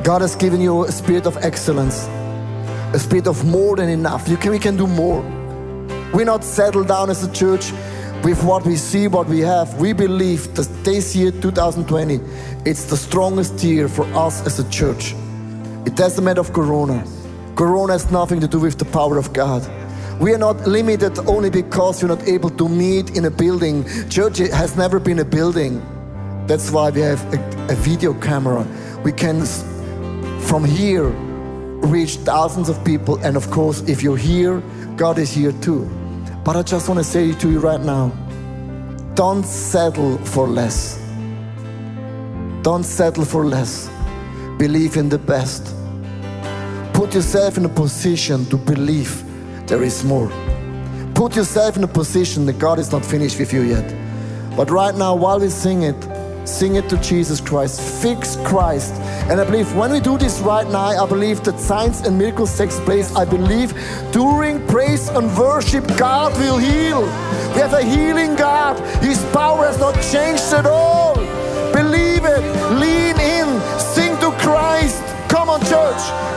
God 0.02 0.22
has 0.22 0.34
given 0.34 0.60
you 0.62 0.84
a 0.84 0.90
spirit 0.90 1.26
of 1.26 1.36
excellence, 1.44 2.06
a 2.94 2.98
spirit 2.98 3.26
of 3.26 3.44
more 3.44 3.76
than 3.76 3.90
enough. 3.90 4.26
You 4.26 4.38
can, 4.38 4.52
we 4.52 4.58
can 4.58 4.78
do 4.78 4.86
more. 4.86 5.20
We're 6.14 6.24
not 6.24 6.42
settled 6.42 6.88
down 6.88 7.10
as 7.10 7.22
a 7.22 7.30
church 7.30 7.72
with 8.22 8.42
what 8.42 8.64
we 8.64 8.76
see, 8.76 9.06
what 9.06 9.26
we 9.26 9.40
have. 9.40 9.74
We 9.78 9.92
believe 9.92 10.54
that 10.54 10.66
this 10.82 11.14
year, 11.14 11.30
2020, 11.30 12.20
it's 12.64 12.84
the 12.84 12.96
strongest 12.96 13.62
year 13.62 13.86
for 13.86 14.06
us 14.14 14.46
as 14.46 14.58
a 14.58 14.70
church. 14.70 15.14
It 15.84 15.96
doesn't 15.96 16.24
matter 16.24 16.40
of 16.40 16.54
Corona. 16.54 17.06
Corona 17.54 17.92
has 17.92 18.10
nothing 18.10 18.40
to 18.40 18.48
do 18.48 18.60
with 18.60 18.78
the 18.78 18.86
power 18.86 19.18
of 19.18 19.34
God. 19.34 19.62
We 20.18 20.32
are 20.32 20.38
not 20.38 20.66
limited 20.66 21.18
only 21.20 21.50
because 21.50 22.00
you're 22.00 22.16
not 22.16 22.26
able 22.26 22.48
to 22.50 22.66
meet 22.66 23.14
in 23.14 23.26
a 23.26 23.30
building. 23.30 23.84
Church 24.08 24.38
has 24.38 24.74
never 24.74 24.98
been 24.98 25.18
a 25.18 25.24
building. 25.24 25.82
That's 26.46 26.70
why 26.70 26.90
we 26.90 27.00
have 27.00 27.22
a, 27.32 27.72
a 27.72 27.74
video 27.74 28.12
camera. 28.14 28.66
We 29.02 29.12
can, 29.12 29.44
from 30.40 30.64
here, 30.64 31.08
reach 31.86 32.16
thousands 32.16 32.68
of 32.68 32.84
people. 32.84 33.16
And 33.24 33.36
of 33.36 33.50
course, 33.50 33.80
if 33.88 34.02
you're 34.02 34.16
here, 34.16 34.60
God 34.96 35.18
is 35.18 35.32
here 35.32 35.52
too. 35.52 35.86
But 36.44 36.56
I 36.56 36.62
just 36.62 36.88
want 36.88 36.98
to 36.98 37.04
say 37.04 37.32
to 37.32 37.50
you 37.50 37.58
right 37.58 37.80
now 37.80 38.12
don't 39.14 39.44
settle 39.44 40.18
for 40.18 40.48
less. 40.48 41.00
Don't 42.62 42.84
settle 42.84 43.24
for 43.24 43.46
less. 43.46 43.88
Believe 44.58 44.96
in 44.96 45.08
the 45.08 45.18
best. 45.18 45.74
Put 46.92 47.14
yourself 47.14 47.56
in 47.56 47.64
a 47.64 47.68
position 47.68 48.44
to 48.46 48.56
believe 48.56 49.24
there 49.66 49.82
is 49.82 50.04
more. 50.04 50.30
Put 51.14 51.36
yourself 51.36 51.76
in 51.76 51.84
a 51.84 51.88
position 51.88 52.44
that 52.46 52.58
God 52.58 52.78
is 52.78 52.90
not 52.90 53.04
finished 53.04 53.38
with 53.38 53.52
you 53.52 53.62
yet. 53.62 53.94
But 54.56 54.70
right 54.70 54.94
now, 54.94 55.14
while 55.14 55.40
we 55.40 55.48
sing 55.48 55.82
it, 55.82 55.96
Sing 56.44 56.76
it 56.76 56.88
to 56.90 56.96
Jesus 56.98 57.40
Christ. 57.40 57.80
Fix 58.02 58.36
Christ. 58.44 58.94
And 59.30 59.40
I 59.40 59.44
believe 59.44 59.74
when 59.74 59.92
we 59.92 60.00
do 60.00 60.18
this 60.18 60.40
right 60.40 60.66
now, 60.68 61.04
I 61.04 61.08
believe 61.08 61.42
that 61.44 61.58
signs 61.58 62.00
and 62.02 62.18
miracles 62.18 62.56
takes 62.56 62.78
place. 62.80 63.14
I 63.16 63.24
believe 63.24 63.72
during 64.12 64.66
praise 64.66 65.08
and 65.08 65.34
worship, 65.36 65.86
God 65.96 66.32
will 66.38 66.58
heal. 66.58 67.02
We 67.54 67.60
have 67.60 67.72
a 67.72 67.82
healing 67.82 68.36
God. 68.36 68.78
His 69.02 69.24
power 69.32 69.66
has 69.66 69.78
not 69.78 69.94
changed 70.12 70.52
at 70.52 70.66
all. 70.66 71.14
Believe 71.72 72.24
it. 72.24 72.42
Lean 72.78 73.18
in. 73.18 73.80
Sing 73.80 74.14
to 74.20 74.30
Christ. 74.38 75.02
Come 75.28 75.48
on, 75.48 75.60
church. 75.60 76.33